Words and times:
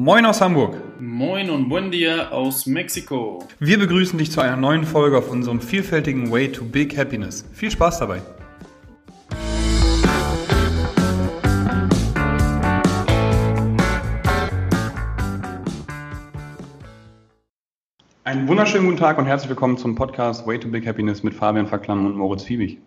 Moin 0.00 0.24
aus 0.26 0.40
Hamburg. 0.40 0.76
Moin 1.00 1.50
und 1.50 1.68
buen 1.68 1.90
dia 1.90 2.28
aus 2.28 2.66
Mexiko. 2.66 3.44
Wir 3.58 3.80
begrüßen 3.80 4.16
dich 4.16 4.30
zu 4.30 4.40
einer 4.40 4.54
neuen 4.54 4.84
Folge 4.84 5.18
auf 5.18 5.28
unserem 5.28 5.60
vielfältigen 5.60 6.30
Way 6.30 6.52
to 6.52 6.64
Big 6.64 6.96
Happiness. 6.96 7.44
Viel 7.52 7.72
Spaß 7.72 7.98
dabei. 7.98 8.22
Einen 18.22 18.46
wunderschönen 18.46 18.84
guten 18.84 18.98
Tag 18.98 19.18
und 19.18 19.26
herzlich 19.26 19.48
willkommen 19.48 19.78
zum 19.78 19.96
Podcast 19.96 20.46
Way 20.46 20.60
to 20.60 20.68
Big 20.68 20.86
Happiness 20.86 21.24
mit 21.24 21.34
Fabian 21.34 21.66
Verklamm 21.66 22.06
und 22.06 22.14
Moritz 22.14 22.44
Fiebig. 22.44 22.78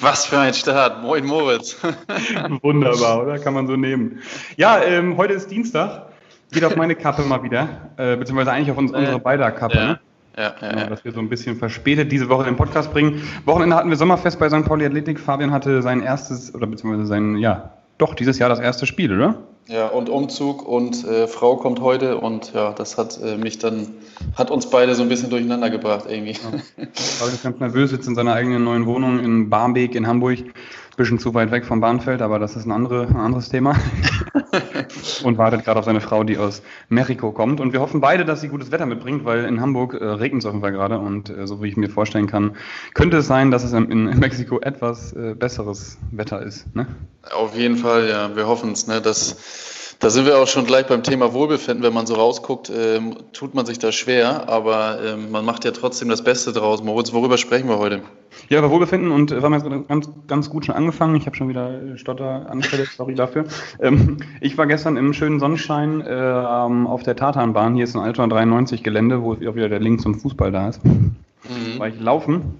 Was 0.00 0.26
für 0.26 0.38
ein 0.38 0.54
Start. 0.54 1.02
Moin 1.02 1.26
Moritz. 1.26 1.76
Wunderbar, 2.62 3.24
oder? 3.24 3.40
Kann 3.40 3.54
man 3.54 3.66
so 3.66 3.74
nehmen. 3.74 4.20
Ja, 4.56 4.80
ähm, 4.80 5.16
heute 5.16 5.32
ist 5.32 5.50
Dienstag. 5.50 6.07
Geht 6.52 6.64
auf 6.64 6.76
meine 6.76 6.94
Kappe 6.94 7.22
mal 7.22 7.42
wieder. 7.42 7.68
Äh, 7.96 8.16
beziehungsweise 8.16 8.52
eigentlich 8.52 8.70
auf 8.70 8.78
uns, 8.78 8.92
unsere 8.92 9.18
beider 9.18 9.50
Kappe. 9.50 9.76
Ja. 9.76 9.86
Ne? 9.86 10.00
Ja, 10.36 10.42
ja, 10.42 10.68
Genau, 10.68 10.82
ja. 10.82 10.86
dass 10.86 11.04
wir 11.04 11.12
so 11.12 11.20
ein 11.20 11.28
bisschen 11.28 11.56
verspätet 11.56 12.12
diese 12.12 12.28
Woche 12.28 12.44
den 12.44 12.56
Podcast 12.56 12.92
bringen. 12.92 13.22
Wochenende 13.44 13.76
hatten 13.76 13.90
wir 13.90 13.96
Sommerfest 13.96 14.38
bei 14.38 14.48
St. 14.48 14.64
Pauli 14.64 14.86
Athletik. 14.86 15.18
Fabian 15.18 15.50
hatte 15.50 15.82
sein 15.82 16.00
erstes, 16.00 16.54
oder 16.54 16.66
beziehungsweise 16.66 17.06
sein, 17.06 17.36
ja, 17.36 17.72
doch 17.98 18.14
dieses 18.14 18.38
Jahr 18.38 18.48
das 18.48 18.60
erste 18.60 18.86
Spiel, 18.86 19.12
oder? 19.14 19.34
ja, 19.68 19.86
und 19.86 20.08
Umzug 20.08 20.66
und 20.66 21.04
äh, 21.04 21.28
Frau 21.28 21.56
kommt 21.56 21.80
heute 21.80 22.16
und 22.18 22.54
ja, 22.54 22.72
das 22.72 22.96
hat 22.96 23.20
äh, 23.22 23.36
mich 23.36 23.58
dann, 23.58 23.86
hat 24.34 24.50
uns 24.50 24.70
beide 24.70 24.94
so 24.94 25.02
ein 25.02 25.10
bisschen 25.10 25.28
durcheinander 25.28 25.68
gebracht 25.68 26.06
irgendwie. 26.08 26.34
Fabian 26.34 27.34
ist 27.34 27.42
ganz 27.42 27.60
nervös, 27.60 27.90
sitzt 27.90 28.08
in 28.08 28.14
seiner 28.14 28.32
eigenen 28.32 28.64
neuen 28.64 28.86
Wohnung 28.86 29.18
in 29.20 29.50
Barmbek 29.50 29.94
in 29.94 30.06
Hamburg. 30.06 30.38
Bisschen 30.98 31.20
zu 31.20 31.32
weit 31.32 31.52
weg 31.52 31.64
vom 31.64 31.80
Bahnfeld, 31.80 32.22
aber 32.22 32.40
das 32.40 32.56
ist 32.56 32.66
ein, 32.66 32.72
andere, 32.72 33.06
ein 33.06 33.14
anderes 33.14 33.48
Thema. 33.48 33.76
und 35.22 35.38
wartet 35.38 35.64
gerade 35.64 35.78
auf 35.78 35.84
seine 35.84 36.00
Frau, 36.00 36.24
die 36.24 36.38
aus 36.38 36.60
Mexiko 36.88 37.30
kommt. 37.30 37.60
Und 37.60 37.72
wir 37.72 37.78
hoffen 37.78 38.00
beide, 38.00 38.24
dass 38.24 38.40
sie 38.40 38.48
gutes 38.48 38.72
Wetter 38.72 38.84
mitbringt, 38.84 39.24
weil 39.24 39.44
in 39.44 39.60
Hamburg 39.60 39.94
äh, 39.94 40.04
regnet 40.04 40.42
es 40.42 40.46
auf 40.46 40.54
jeden 40.54 40.62
Fall 40.62 40.72
gerade. 40.72 40.98
Und 40.98 41.30
äh, 41.30 41.46
so 41.46 41.62
wie 41.62 41.68
ich 41.68 41.76
mir 41.76 41.88
vorstellen 41.88 42.26
kann, 42.26 42.56
könnte 42.94 43.18
es 43.18 43.28
sein, 43.28 43.52
dass 43.52 43.62
es 43.62 43.72
in, 43.74 43.92
in 43.92 44.18
Mexiko 44.18 44.58
etwas 44.58 45.12
äh, 45.12 45.36
besseres 45.38 45.98
Wetter 46.10 46.42
ist. 46.42 46.74
Ne? 46.74 46.88
Auf 47.30 47.56
jeden 47.56 47.76
Fall, 47.76 48.08
ja, 48.08 48.34
wir 48.34 48.48
hoffen 48.48 48.72
es. 48.72 48.88
Ne, 48.88 49.00
dass, 49.00 49.36
da 50.00 50.10
sind 50.10 50.26
wir 50.26 50.38
auch 50.38 50.46
schon 50.46 50.64
gleich 50.64 50.86
beim 50.86 51.02
Thema 51.02 51.32
Wohlbefinden. 51.32 51.82
Wenn 51.82 51.92
man 51.92 52.06
so 52.06 52.14
rausguckt, 52.14 52.70
ähm, 52.70 53.16
tut 53.32 53.54
man 53.54 53.66
sich 53.66 53.80
da 53.80 53.90
schwer, 53.90 54.48
aber 54.48 54.98
ähm, 55.04 55.32
man 55.32 55.44
macht 55.44 55.64
ja 55.64 55.72
trotzdem 55.72 56.08
das 56.08 56.22
Beste 56.22 56.52
draus. 56.52 56.84
Moritz, 56.84 57.12
worüber 57.12 57.36
sprechen 57.36 57.68
wir 57.68 57.78
heute? 57.78 58.02
Ja, 58.48 58.60
über 58.60 58.70
Wohlbefinden 58.70 59.10
und 59.10 59.32
äh, 59.32 59.36
wir 59.36 59.42
haben 59.42 59.54
jetzt 59.54 59.88
ganz, 59.88 60.08
ganz 60.28 60.50
gut 60.50 60.66
schon 60.66 60.76
angefangen. 60.76 61.16
Ich 61.16 61.26
habe 61.26 61.34
schon 61.34 61.48
wieder 61.48 61.82
äh, 61.82 61.98
Stotter 61.98 62.48
angestellt, 62.48 62.90
sorry 62.96 63.14
dafür. 63.14 63.44
Ähm, 63.80 64.18
ich 64.40 64.58
war 64.58 64.66
gestern 64.66 64.96
im 64.96 65.12
schönen 65.12 65.38
Sonnenschein 65.38 66.00
äh, 66.00 66.12
auf 66.12 67.02
der 67.02 67.14
Tatanbahn. 67.14 67.74
Hier 67.74 67.84
ist 67.84 67.94
ein 67.94 68.02
Alter 68.02 68.26
93 68.26 68.82
Gelände, 68.82 69.22
wo 69.22 69.34
auch 69.34 69.54
wieder 69.54 69.68
der 69.68 69.78
Link 69.78 70.00
zum 70.00 70.16
Fußball 70.16 70.50
da 70.50 70.68
ist. 70.68 70.84
Mhm. 70.84 71.14
War 71.78 71.88
ich 71.88 72.00
laufen. 72.00 72.54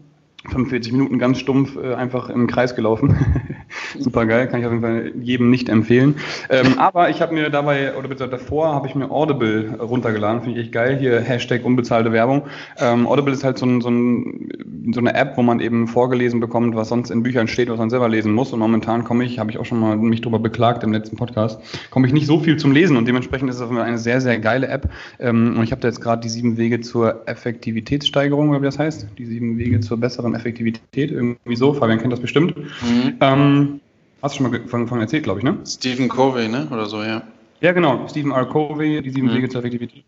45 0.50 0.92
Minuten 0.92 1.18
ganz 1.18 1.38
stumpf 1.38 1.76
äh, 1.76 1.94
einfach 1.94 2.28
im 2.28 2.46
Kreis 2.46 2.76
gelaufen. 2.76 3.16
Super 3.98 4.26
geil, 4.26 4.48
kann 4.48 4.60
ich 4.60 4.66
auf 4.66 4.72
jeden 4.72 4.82
Fall 4.82 5.12
jedem 5.20 5.50
nicht 5.50 5.68
empfehlen. 5.68 6.16
Ähm, 6.50 6.78
aber 6.78 7.10
ich 7.10 7.20
habe 7.20 7.34
mir 7.34 7.50
dabei, 7.50 7.94
oder 7.96 8.08
bitte 8.08 8.28
davor, 8.28 8.74
habe 8.74 8.86
ich 8.86 8.94
mir 8.94 9.10
Audible 9.10 9.76
runtergeladen, 9.78 10.42
finde 10.42 10.58
ich 10.58 10.66
echt 10.66 10.72
geil. 10.72 10.96
Hier 10.98 11.20
Hashtag 11.20 11.64
unbezahlte 11.64 12.12
Werbung. 12.12 12.42
Ähm, 12.78 13.06
Audible 13.06 13.32
ist 13.32 13.44
halt 13.44 13.58
so, 13.58 13.66
ein, 13.66 13.80
so, 13.80 13.90
ein, 13.90 14.48
so 14.92 15.00
eine 15.00 15.14
App, 15.14 15.36
wo 15.36 15.42
man 15.42 15.60
eben 15.60 15.86
vorgelesen 15.88 16.40
bekommt, 16.40 16.74
was 16.74 16.88
sonst 16.88 17.10
in 17.10 17.22
Büchern 17.22 17.48
steht, 17.48 17.68
was 17.68 17.78
man 17.78 17.90
selber 17.90 18.08
lesen 18.08 18.32
muss. 18.32 18.52
Und 18.52 18.60
momentan 18.60 19.04
komme 19.04 19.24
ich, 19.24 19.38
habe 19.38 19.50
ich 19.50 19.58
auch 19.58 19.64
schon 19.64 19.80
mal 19.80 19.96
mich 19.96 20.20
drüber 20.20 20.38
beklagt 20.38 20.82
im 20.84 20.92
letzten 20.92 21.16
Podcast, 21.16 21.60
komme 21.90 22.06
ich 22.06 22.12
nicht 22.12 22.26
so 22.26 22.40
viel 22.40 22.56
zum 22.56 22.72
Lesen 22.72 22.96
und 22.96 23.06
dementsprechend 23.06 23.50
ist 23.50 23.60
es 23.60 23.70
eine 23.70 23.98
sehr, 23.98 24.20
sehr 24.20 24.38
geile 24.38 24.68
App. 24.68 24.88
Ähm, 25.18 25.56
und 25.56 25.64
ich 25.64 25.72
habe 25.72 25.80
da 25.80 25.88
jetzt 25.88 26.00
gerade 26.00 26.22
die 26.22 26.28
sieben 26.28 26.56
Wege 26.56 26.80
zur 26.80 27.22
Effektivitätssteigerung, 27.26 28.50
oder 28.50 28.60
wie 28.60 28.66
das 28.66 28.78
heißt, 28.78 29.08
die 29.18 29.26
sieben 29.26 29.58
Wege 29.58 29.80
zur 29.80 29.98
besseren 29.98 30.34
Effektivität, 30.34 31.10
irgendwie 31.10 31.56
so. 31.56 31.74
Fabian 31.74 31.98
kennt 31.98 32.12
das 32.12 32.20
bestimmt. 32.20 32.56
Mhm. 32.56 33.14
Ähm, 33.58 33.80
hast 34.22 34.38
du 34.38 34.42
schon 34.42 34.50
mal 34.50 34.60
von, 34.68 34.88
von 34.88 35.00
erzählt, 35.00 35.24
glaube 35.24 35.40
ich, 35.40 35.44
ne? 35.44 35.58
Stephen 35.66 36.08
Covey, 36.08 36.48
ne? 36.48 36.68
Oder 36.70 36.86
so, 36.86 37.02
ja. 37.02 37.22
Ja, 37.60 37.72
genau. 37.72 38.06
Stephen 38.08 38.30
R. 38.30 38.46
Covey, 38.46 39.02
die 39.02 39.10
sieben 39.10 39.28
Mhm. 39.28 39.34
Wege 39.34 39.48
zur 39.48 39.60
Effektivität, 39.60 40.04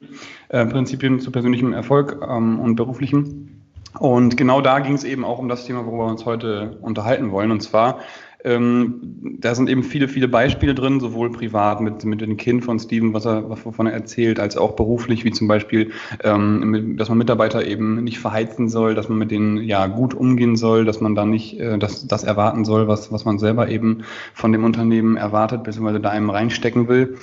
äh, 0.50 0.66
Prinzipien 0.66 1.21
zu 1.21 1.31
persönlichem 1.33 1.72
Erfolg 1.72 2.21
ähm, 2.28 2.61
und 2.61 2.77
beruflichem. 2.77 3.61
Und 3.99 4.37
genau 4.37 4.61
da 4.61 4.78
ging 4.78 4.94
es 4.94 5.03
eben 5.03 5.25
auch 5.25 5.38
um 5.38 5.49
das 5.49 5.66
Thema, 5.66 5.84
worüber 5.84 6.05
wir 6.06 6.11
uns 6.12 6.25
heute 6.25 6.78
unterhalten 6.81 7.33
wollen. 7.33 7.50
Und 7.50 7.61
zwar, 7.61 7.99
ähm, 8.44 9.00
da 9.38 9.54
sind 9.54 9.68
eben 9.68 9.82
viele, 9.82 10.08
viele 10.08 10.28
Beispiele 10.28 10.74
drin, 10.74 11.00
sowohl 11.00 11.30
privat 11.30 11.80
mit, 11.80 12.04
mit 12.04 12.20
dem 12.20 12.36
Kind 12.36 12.64
von 12.64 12.78
Stephen, 12.78 13.12
was 13.12 13.26
er, 13.26 13.48
wovon 13.48 13.86
er 13.86 13.92
erzählt, 13.92 14.40
als 14.40 14.56
auch 14.56 14.72
beruflich, 14.76 15.24
wie 15.24 15.30
zum 15.30 15.48
Beispiel, 15.48 15.90
ähm, 16.24 16.70
mit, 16.70 17.00
dass 17.00 17.08
man 17.08 17.18
Mitarbeiter 17.18 17.66
eben 17.66 18.02
nicht 18.02 18.18
verheizen 18.18 18.68
soll, 18.68 18.94
dass 18.94 19.08
man 19.08 19.18
mit 19.18 19.30
denen 19.30 19.58
ja 19.58 19.86
gut 19.86 20.14
umgehen 20.14 20.56
soll, 20.56 20.84
dass 20.84 21.00
man 21.00 21.14
da 21.14 21.26
nicht 21.26 21.58
äh, 21.58 21.78
das, 21.78 22.06
das 22.06 22.24
erwarten 22.24 22.64
soll, 22.64 22.88
was, 22.88 23.12
was 23.12 23.24
man 23.24 23.38
selber 23.38 23.68
eben 23.68 24.04
von 24.32 24.52
dem 24.52 24.64
Unternehmen 24.64 25.16
erwartet, 25.16 25.64
beziehungsweise 25.64 26.00
da 26.00 26.10
einem 26.10 26.30
reinstecken 26.30 26.88
will. 26.88 27.18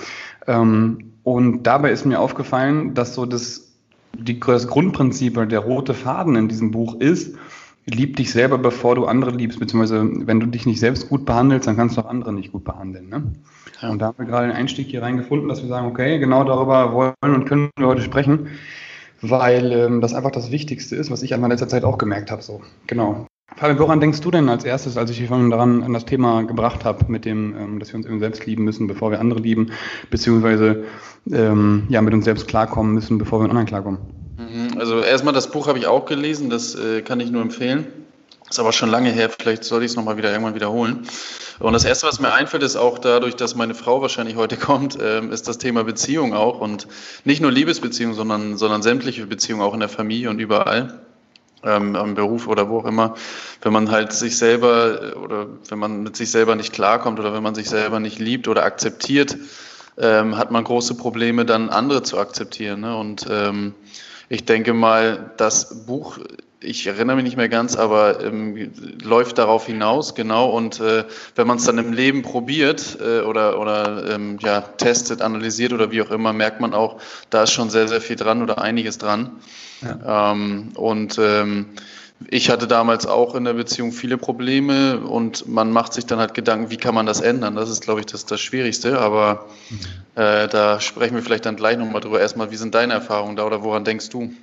Ähm, 0.46 1.14
und 1.24 1.64
dabei 1.64 1.92
ist 1.92 2.06
mir 2.06 2.20
aufgefallen, 2.20 2.94
dass 2.94 3.16
so 3.16 3.26
das, 3.26 3.74
die, 4.18 4.40
das 4.40 4.68
Grundprinzip 4.68 5.36
oder 5.36 5.46
der 5.46 5.60
rote 5.60 5.94
Faden 5.94 6.36
in 6.36 6.48
diesem 6.48 6.72
Buch 6.72 7.00
ist, 7.00 7.36
lieb 7.90 8.18
dich 8.18 8.32
selber, 8.32 8.58
bevor 8.58 8.96
du 8.96 9.06
andere 9.06 9.32
liebst, 9.32 9.60
beziehungsweise 9.60 10.06
wenn 10.28 10.40
du 10.40 10.46
dich 10.46 10.66
nicht 10.66 10.80
selbst 10.80 11.10
gut 11.10 11.26
behandelst, 11.26 11.68
dann 11.68 11.78
kannst 11.78 11.98
du 11.98 12.02
auch 12.02 12.06
andere 12.06 12.34
nicht 12.34 12.52
gut 12.52 12.64
behandeln. 12.64 13.10
Ne? 13.10 13.24
Ja. 13.82 13.90
Und 13.90 14.00
da 14.00 14.08
haben 14.08 14.18
wir 14.18 14.26
gerade 14.26 14.48
den 14.48 14.56
Einstieg 14.56 14.88
hier 14.88 15.02
reingefunden, 15.02 15.48
dass 15.48 15.62
wir 15.62 15.70
sagen, 15.70 15.88
okay, 15.88 16.20
genau 16.20 16.44
darüber 16.44 16.94
wollen 16.94 17.36
und 17.36 17.46
können 17.46 17.70
wir 17.78 17.88
heute 17.88 18.02
sprechen, 18.02 18.48
weil 19.22 19.72
ähm, 19.72 20.02
das 20.02 20.14
einfach 20.14 20.32
das 20.32 20.52
Wichtigste 20.52 20.96
ist, 20.96 21.10
was 21.12 21.24
ich 21.24 21.34
an 21.34 21.40
meiner 21.40 21.54
letzter 21.54 21.70
Zeit 21.70 21.86
auch 21.86 21.98
gemerkt 21.98 22.30
habe. 22.30 22.42
So. 22.42 22.62
Genau. 22.88 23.26
Fabian, 23.56 23.80
woran 23.80 24.02
denkst 24.02 24.20
du 24.20 24.30
denn 24.30 24.50
als 24.50 24.66
erstes, 24.66 24.98
als 24.98 25.10
ich 25.10 25.18
dich 25.18 25.30
vorhin 25.30 25.50
daran 25.50 25.82
an 25.82 25.94
das 25.94 26.06
Thema 26.06 26.44
gebracht 26.44 26.84
habe, 26.84 27.06
mit 27.08 27.24
dem, 27.24 27.56
ähm, 27.58 27.80
dass 27.80 27.90
wir 27.90 27.96
uns 27.96 28.06
eben 28.06 28.20
selbst 28.20 28.46
lieben 28.46 28.66
müssen, 28.66 28.88
bevor 28.88 29.12
wir 29.12 29.22
andere 29.22 29.40
lieben, 29.40 29.72
beziehungsweise 30.12 30.84
ähm, 31.32 31.86
ja, 31.90 32.02
mit 32.02 32.14
uns 32.14 32.26
selbst 32.26 32.48
klarkommen 32.48 32.94
müssen, 32.94 33.18
bevor 33.18 33.40
wir 33.40 33.44
mit 33.44 33.52
anderen 33.52 33.68
klarkommen? 33.68 34.00
Also 34.80 35.02
erstmal, 35.02 35.34
das 35.34 35.50
Buch 35.52 35.68
habe 35.68 35.80
ich 35.80 35.88
auch 35.88 36.06
gelesen, 36.06 36.50
das 36.50 36.76
äh, 36.76 37.02
kann 37.02 37.20
ich 37.20 37.32
nur 37.32 37.42
empfehlen. 37.42 37.88
Ist 38.50 38.60
aber 38.60 38.72
schon 38.72 38.90
lange 38.90 39.12
her, 39.12 39.30
vielleicht 39.30 39.66
sollte 39.66 39.86
ich 39.86 39.92
es 39.92 39.98
nochmal 39.98 40.16
wieder 40.16 40.32
irgendwann 40.32 40.56
wiederholen. 40.56 41.06
Und 41.60 41.74
das 41.74 41.84
Erste, 41.84 42.08
was 42.08 42.20
mir 42.20 42.32
einfällt, 42.32 42.64
ist 42.64 42.78
auch 42.78 42.98
dadurch, 42.98 43.36
dass 43.36 43.56
meine 43.56 43.74
Frau 43.74 44.02
wahrscheinlich 44.02 44.36
heute 44.36 44.56
kommt, 44.58 44.98
ähm, 45.02 45.32
ist 45.32 45.48
das 45.48 45.58
Thema 45.58 45.84
Beziehung 45.84 46.34
auch. 46.34 46.62
Und 46.62 46.88
nicht 47.26 47.42
nur 47.42 47.52
Liebesbeziehung, 47.52 48.14
sondern, 48.14 48.58
sondern 48.58 48.82
sämtliche 48.82 49.26
Beziehungen 49.26 49.62
auch 49.62 49.74
in 49.74 49.82
der 49.82 49.90
Familie 49.90 50.30
und 50.30 50.40
überall. 50.40 51.02
Ähm, 51.64 51.96
am 51.96 52.14
Beruf 52.14 52.48
oder 52.48 52.70
wo 52.70 52.80
auch 52.80 52.86
immer, 52.86 53.16
wenn 53.64 53.74
man 53.74 53.90
halt 53.90 54.14
sich 54.14 54.38
selber 54.38 55.02
äh, 55.02 55.16
oder 55.16 55.48
wenn 55.68 55.80
man 55.80 56.04
mit 56.04 56.16
sich 56.16 56.30
selber 56.30 56.56
nicht 56.56 56.72
klarkommt 56.72 57.20
oder 57.20 57.34
wenn 57.34 57.42
man 57.42 57.56
sich 57.56 57.68
selber 57.68 58.00
nicht 58.00 58.20
liebt 58.20 58.48
oder 58.48 58.64
akzeptiert, 58.64 59.36
ähm, 59.98 60.38
hat 60.38 60.52
man 60.52 60.64
große 60.64 60.94
Probleme, 60.96 61.46
dann 61.46 61.70
andere 61.70 62.04
zu 62.04 62.20
akzeptieren. 62.20 62.82
Ne? 62.82 62.96
Und 62.96 63.26
ähm, 63.30 63.74
ich 64.30 64.46
denke 64.46 64.74
mal, 64.74 65.32
das 65.38 65.86
Buch, 65.86 66.20
ich 66.60 66.88
erinnere 66.88 67.16
mich 67.16 67.26
nicht 67.26 67.38
mehr 67.38 67.50
ganz, 67.50 67.76
aber 67.76 68.24
ähm, 68.24 68.72
läuft 69.02 69.38
darauf 69.38 69.68
hinaus, 69.68 70.16
genau. 70.16 70.50
Und 70.50 70.80
äh, 70.80 71.06
wenn 71.36 71.48
man 71.48 71.58
es 71.58 71.66
dann 71.66 71.78
im 71.78 71.94
Leben 71.94 72.24
probiert 72.24 72.98
äh, 73.00 73.22
oder, 73.22 73.60
oder 73.60 74.16
ähm, 74.16 74.38
ja, 74.42 74.62
testet, 74.62 75.22
analysiert 75.22 75.72
oder 75.72 75.92
wie 75.92 76.02
auch 76.02 76.12
immer, 76.12 76.34
merkt 76.34 76.60
man 76.60 76.74
auch, 76.74 77.00
da 77.30 77.44
ist 77.44 77.52
schon 77.52 77.70
sehr, 77.70 77.88
sehr 77.88 78.02
viel 78.02 78.16
dran 78.16 78.42
oder 78.42 78.60
einiges 78.60 78.98
dran. 78.98 79.38
Ähm, 80.06 80.72
und 80.76 81.20
ähm, 81.20 81.68
ich 82.30 82.50
hatte 82.50 82.68
damals 82.68 83.06
auch 83.06 83.36
in 83.36 83.44
der 83.44 83.54
Beziehung 83.54 83.92
viele 83.92 84.18
Probleme 84.18 85.00
und 85.00 85.48
man 85.48 85.72
macht 85.72 85.94
sich 85.94 86.06
dann 86.06 86.20
halt 86.20 86.34
Gedanken, 86.34 86.72
wie 86.72 86.78
kann 86.78 86.96
man 86.96 87.06
das 87.06 87.22
ändern? 87.22 87.56
Das 87.56 87.70
ist, 87.70 87.82
glaube 87.84 88.00
ich, 88.00 88.06
das, 88.08 88.26
das 88.26 88.42
Schwierigste, 88.42 89.00
aber 89.00 89.46
äh, 90.16 90.48
da 90.48 90.80
sprechen 90.80 91.16
wir 91.16 91.22
vielleicht 91.22 91.46
dann 91.46 91.56
gleich 91.56 91.78
nochmal 91.78 92.02
drüber. 92.02 92.20
Erstmal, 92.20 92.52
wie 92.52 92.56
sind 92.56 92.74
deine 92.74 92.94
Erfahrungen 92.94 93.36
da 93.36 93.46
oder 93.46 93.64
woran 93.64 93.84
denkst 93.84 94.10
du? 94.10 94.34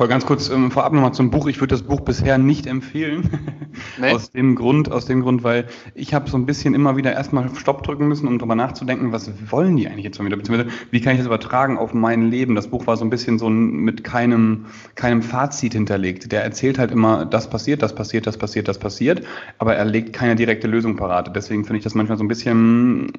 Voll 0.00 0.08
ganz 0.08 0.24
kurz 0.24 0.48
ähm, 0.48 0.70
vorab 0.70 0.94
nochmal 0.94 1.12
zum 1.12 1.30
Buch. 1.30 1.46
Ich 1.46 1.60
würde 1.60 1.74
das 1.74 1.82
Buch 1.82 2.00
bisher 2.00 2.38
nicht 2.38 2.66
empfehlen. 2.66 3.28
Nee? 4.00 4.12
Aus 4.12 4.32
dem 4.32 4.56
Grund, 4.56 4.90
aus 4.90 5.06
dem 5.06 5.22
Grund, 5.22 5.44
weil 5.44 5.66
ich 5.94 6.12
habe 6.12 6.28
so 6.28 6.36
ein 6.36 6.44
bisschen 6.44 6.74
immer 6.74 6.96
wieder 6.96 7.12
erstmal 7.12 7.54
Stopp 7.54 7.84
drücken 7.84 8.08
müssen, 8.08 8.26
um 8.26 8.38
darüber 8.38 8.56
nachzudenken, 8.56 9.12
was 9.12 9.30
wollen 9.50 9.76
die 9.76 9.86
eigentlich 9.86 10.04
jetzt 10.04 10.16
von 10.16 10.26
mir? 10.26 10.36
Beziehungsweise, 10.36 10.70
wie 10.90 11.00
kann 11.00 11.12
ich 11.12 11.18
das 11.18 11.26
übertragen 11.26 11.78
auf 11.78 11.94
mein 11.94 12.30
Leben? 12.30 12.56
Das 12.56 12.66
Buch 12.66 12.86
war 12.88 12.96
so 12.96 13.04
ein 13.04 13.10
bisschen 13.10 13.38
so 13.38 13.48
mit 13.48 14.02
keinem, 14.02 14.66
keinem 14.96 15.22
Fazit 15.22 15.74
hinterlegt. 15.74 16.32
Der 16.32 16.42
erzählt 16.42 16.78
halt 16.78 16.90
immer, 16.90 17.26
das 17.26 17.48
passiert, 17.48 17.80
das 17.82 17.94
passiert, 17.94 18.26
das 18.26 18.38
passiert, 18.38 18.66
das 18.66 18.78
passiert, 18.78 19.24
aber 19.58 19.76
er 19.76 19.84
legt 19.84 20.12
keine 20.12 20.34
direkte 20.34 20.66
Lösung 20.66 20.96
parat. 20.96 21.34
Deswegen 21.36 21.64
finde 21.64 21.78
ich 21.78 21.84
das 21.84 21.94
manchmal 21.94 22.18
so 22.18 22.24
ein 22.24 22.28
bisschen 22.28 23.12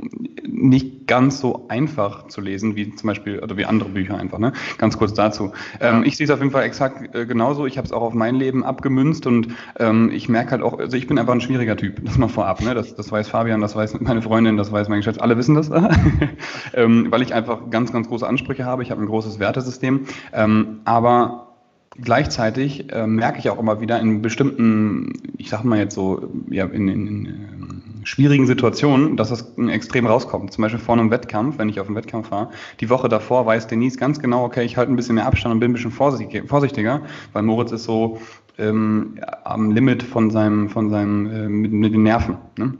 nicht 0.48 1.08
ganz 1.08 1.40
so 1.40 1.66
einfach 1.70 2.28
zu 2.28 2.42
lesen, 2.42 2.76
wie 2.76 2.94
zum 2.94 3.08
Beispiel, 3.08 3.40
oder 3.40 3.58
wie 3.58 3.66
andere 3.66 3.90
Bücher 3.90 4.18
einfach, 4.18 4.38
ne? 4.38 4.54
Ganz 4.78 4.98
kurz 4.98 5.14
dazu. 5.14 5.54
Ähm, 5.80 6.04
ich 6.04 6.18
sehe 6.18 6.26
es 6.26 6.32
auf 6.32 6.40
jeden 6.40 6.52
Fall 6.52 6.64
exakt 6.72 7.14
äh, 7.14 7.26
genauso. 7.26 7.66
Ich 7.66 7.78
habe 7.78 7.86
es 7.86 7.92
auch 7.92 8.02
auf 8.02 8.14
mein 8.14 8.36
Leben 8.36 8.64
abgemünzt 8.64 9.28
und 9.28 9.50
ähm, 9.78 10.10
ich 10.12 10.30
merke 10.30 10.52
halt 10.52 10.62
auch, 10.62 10.80
also 10.80 10.96
ich 10.96 11.08
bin 11.08 11.20
einfach 11.20 11.34
ein 11.34 11.42
schwieriger 11.42 11.76
Typ, 11.76 12.04
das 12.06 12.18
mal 12.18 12.30
vorab. 12.30 12.62
Ne? 12.62 12.74
Das, 12.74 12.96
das 12.96 13.12
weiß 13.12 13.28
Fabian, 13.28 13.62
das 13.62 13.76
weiß 13.76 14.00
meine 14.00 14.22
Freundin, 14.22 14.58
das 14.58 14.72
weiß 14.72 14.88
mein 14.90 15.00
Geschäft, 15.00 15.22
alle 15.22 15.38
wissen 15.38 15.56
das, 15.56 15.70
ähm, 16.74 17.08
weil 17.10 17.22
ich 17.22 17.34
einfach 17.34 17.70
ganz, 17.70 17.92
ganz 17.92 18.08
große 18.08 18.28
Ansprüche 18.28 18.66
habe. 18.66 18.84
Ich 18.84 18.92
habe 18.92 19.02
ein 19.02 19.08
großes 19.08 19.40
Wertesystem, 19.40 20.02
ähm, 20.34 20.80
aber 20.86 21.48
gleichzeitig 22.00 22.92
äh, 22.92 23.06
merke 23.06 23.40
ich 23.40 23.50
auch 23.50 23.60
immer 23.60 23.82
wieder 23.82 24.00
in 24.00 24.22
bestimmten, 24.22 25.14
ich 25.38 25.50
sag 25.50 25.64
mal 25.64 25.78
jetzt 25.78 25.96
so, 25.96 26.30
ja, 26.50 26.66
in, 26.66 26.88
in, 26.88 27.08
in 27.08 27.26
äh, 27.26 27.61
schwierigen 28.04 28.48
Situationen, 28.48 29.18
dass 29.18 29.30
das 29.30 29.54
extrem 29.70 30.08
rauskommt. 30.08 30.54
Zum 30.54 30.62
Beispiel 30.62 30.80
vor 30.80 30.98
einem 30.98 31.12
Wettkampf, 31.12 31.58
wenn 31.58 31.70
ich 31.70 31.80
auf 31.80 31.88
einen 31.88 31.96
Wettkampf 31.96 32.32
war, 32.32 32.52
die 32.80 32.90
Woche 32.90 33.10
davor 33.10 33.46
weiß 33.46 33.68
Denise 33.68 33.98
ganz 33.98 34.20
genau, 34.20 34.44
okay, 34.44 34.64
ich 34.64 34.78
halte 34.78 34.92
ein 34.92 34.96
bisschen 34.96 35.16
mehr 35.16 35.26
Abstand 35.26 35.54
und 35.54 35.60
bin 35.60 35.72
ein 35.72 35.74
bisschen 35.74 35.92
vorsichtiger, 35.92 37.02
weil 37.34 37.44
Moritz 37.44 37.72
ist 37.72 37.84
so 37.84 38.20
ähm, 38.58 39.20
am 39.44 39.72
Limit 39.72 40.04
von 40.04 40.30
seinem, 40.30 40.70
von 40.70 40.90
seinem, 40.90 41.26
äh, 41.32 41.50
mit, 41.50 41.72
mit 41.72 41.94
den 41.94 42.04
Nerven. 42.04 42.38
Ne? 42.58 42.74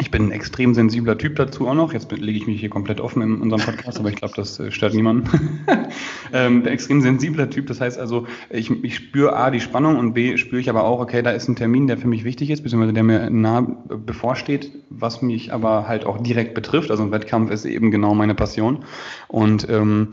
Ich 0.00 0.10
bin 0.10 0.26
ein 0.26 0.30
extrem 0.30 0.74
sensibler 0.74 1.18
Typ 1.18 1.36
dazu 1.36 1.68
auch 1.68 1.74
noch. 1.74 1.92
Jetzt 1.92 2.10
lege 2.12 2.38
ich 2.38 2.46
mich 2.46 2.60
hier 2.60 2.70
komplett 2.70 3.00
offen 3.00 3.22
in 3.22 3.40
unserem 3.40 3.62
Podcast, 3.62 3.98
aber 3.98 4.08
ich 4.10 4.16
glaube, 4.16 4.34
das 4.36 4.58
äh, 4.60 4.70
stört 4.70 4.94
niemanden. 4.94 5.60
ähm, 6.32 6.62
der 6.62 6.72
extrem 6.72 7.00
sensibler 7.00 7.50
Typ. 7.50 7.66
Das 7.66 7.80
heißt 7.80 7.98
also, 7.98 8.26
ich, 8.50 8.70
ich 8.84 8.94
spüre 8.94 9.34
A, 9.34 9.50
die 9.50 9.60
Spannung 9.60 9.96
und 9.96 10.14
B, 10.14 10.36
spüre 10.36 10.60
ich 10.60 10.70
aber 10.70 10.84
auch, 10.84 11.00
okay, 11.00 11.22
da 11.22 11.30
ist 11.30 11.48
ein 11.48 11.56
Termin, 11.56 11.86
der 11.86 11.98
für 11.98 12.08
mich 12.08 12.24
wichtig 12.24 12.50
ist, 12.50 12.62
beziehungsweise 12.62 12.92
der 12.92 13.02
mir 13.02 13.30
nah 13.30 13.60
bevorsteht, 13.88 14.70
was 14.90 15.22
mich 15.22 15.52
aber 15.52 15.88
halt 15.88 16.06
auch 16.06 16.18
direkt 16.18 16.54
betrifft. 16.54 16.90
Also 16.90 17.02
ein 17.02 17.10
Wettkampf 17.10 17.50
ist 17.50 17.64
eben 17.64 17.90
genau 17.90 18.14
meine 18.14 18.34
Passion. 18.34 18.84
Und 19.26 19.68
ähm, 19.68 20.08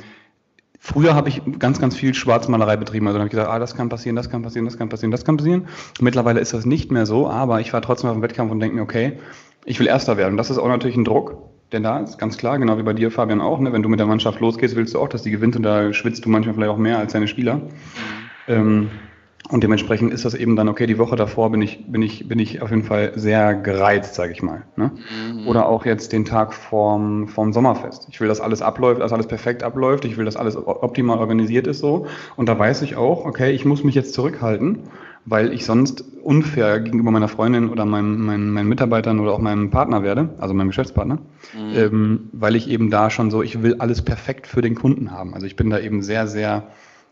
Früher 0.86 1.16
habe 1.16 1.30
ich 1.30 1.42
ganz, 1.58 1.82
ganz 1.82 1.96
viel 1.96 2.14
Schwarzmalerei 2.14 2.78
betrieben. 2.78 3.08
Also 3.08 3.18
dann 3.18 3.22
habe 3.22 3.28
ich 3.30 3.32
gesagt, 3.32 3.50
ah, 3.50 3.58
das 3.58 3.76
kann 3.76 3.90
passieren, 3.90 4.16
das 4.16 4.30
kann 4.30 4.44
passieren, 4.44 4.66
das 4.66 4.78
kann 4.78 4.88
passieren, 4.88 5.10
das 5.10 5.26
kann 5.26 5.36
passieren. 5.36 5.68
Mittlerweile 6.00 6.40
ist 6.40 6.54
das 6.54 6.68
nicht 6.68 6.92
mehr 6.92 7.08
so, 7.08 7.28
aber 7.28 7.60
ich 7.60 7.74
war 7.74 7.82
trotzdem 7.82 8.12
auf 8.12 8.16
dem 8.16 8.22
Wettkampf 8.22 8.52
und 8.52 8.60
denke 8.60 8.76
mir, 8.76 8.84
okay, 8.84 9.14
ich 9.66 9.80
will 9.80 9.88
Erster 9.88 10.16
werden. 10.16 10.38
Das 10.38 10.52
ist 10.52 10.60
auch 10.60 10.68
natürlich 10.68 10.96
ein 10.96 11.04
Druck, 11.04 11.38
denn 11.72 11.82
da 11.82 11.98
ist 12.02 12.20
ganz 12.20 12.38
klar, 12.38 12.60
genau 12.60 12.78
wie 12.78 12.84
bei 12.84 12.94
dir, 12.94 13.10
Fabian, 13.10 13.42
auch. 13.42 13.60
Ne? 13.60 13.74
Wenn 13.74 13.82
du 13.82 13.90
mit 13.90 14.00
der 14.00 14.06
Mannschaft 14.06 14.40
losgehst, 14.42 14.76
willst 14.76 14.94
du 14.94 15.00
auch, 15.00 15.10
dass 15.10 15.24
die 15.24 15.32
gewinnt 15.32 15.56
und 15.56 15.64
da 15.64 15.92
schwitzt 15.92 16.24
du 16.24 16.30
manchmal 16.30 16.54
vielleicht 16.54 16.72
auch 16.72 16.78
mehr 16.78 17.00
als 17.00 17.14
deine 17.14 17.28
Spieler. 17.28 17.56
Mhm. 17.56 17.72
Ähm, 18.48 18.90
und 19.50 19.64
dementsprechend 19.64 20.12
ist 20.12 20.26
das 20.26 20.34
eben 20.34 20.56
dann, 20.56 20.68
okay, 20.68 20.88
die 20.88 20.98
Woche 20.98 21.16
davor 21.16 21.52
bin 21.52 21.62
ich, 21.62 21.86
bin 21.86 22.02
ich, 22.02 22.28
bin 22.28 22.40
ich 22.40 22.62
auf 22.62 22.72
jeden 22.72 22.84
Fall 22.84 23.12
sehr 23.16 23.54
gereizt, 23.54 24.16
sage 24.16 24.32
ich 24.32 24.42
mal. 24.42 24.64
Ne? 24.76 24.92
Mhm. 25.34 25.48
Oder 25.48 25.68
auch 25.68 25.86
jetzt 25.86 26.14
den 26.14 26.26
Tag 26.26 26.54
vorm, 26.54 27.28
vorm 27.28 27.54
Sommerfest. 27.54 28.08
Ich 28.10 28.20
will, 28.20 28.28
dass 28.28 28.42
alles 28.42 28.62
abläuft, 28.62 29.02
dass 29.02 29.14
alles 29.14 29.28
perfekt 29.28 29.62
abläuft. 29.62 30.06
Ich 30.06 30.18
will, 30.18 30.26
dass 30.26 30.36
alles 30.36 30.58
optimal 30.58 31.20
organisiert 31.20 31.68
ist 31.68 31.80
so. 31.80 32.08
Und 32.36 32.50
da 32.50 32.58
weiß 32.58 32.82
ich 32.82 32.96
auch, 32.96 33.26
okay, 33.26 33.52
ich 33.52 33.66
muss 33.66 33.84
mich 33.84 33.96
jetzt 33.96 34.14
zurückhalten 34.14 34.90
weil 35.26 35.54
ich 35.54 35.66
sonst 35.66 36.06
unfair 36.24 36.80
gegenüber 36.80 37.12
meiner 37.12 37.28
Freundin 37.28 37.70
oder 37.70 37.86
meinem, 37.86 38.26
meinen, 38.26 38.52
meinen 38.52 38.70
Mitarbeitern 38.70 39.20
oder 39.20 39.34
auch 39.34 39.40
meinem 39.40 39.72
Partner 39.72 40.04
werde, 40.04 40.30
also 40.38 40.54
meinem 40.54 40.68
Geschäftspartner, 40.68 41.16
mhm. 41.54 41.76
ähm, 41.76 42.30
weil 42.32 42.56
ich 42.56 42.70
eben 42.70 42.92
da 42.92 43.10
schon 43.10 43.32
so, 43.32 43.42
ich 43.42 43.62
will 43.64 43.76
alles 43.80 44.04
perfekt 44.04 44.46
für 44.46 44.62
den 44.62 44.76
Kunden 44.76 45.12
haben. 45.12 45.34
Also 45.34 45.48
ich 45.48 45.56
bin 45.56 45.70
da 45.70 45.80
eben 45.80 46.04
sehr, 46.04 46.28
sehr 46.28 46.68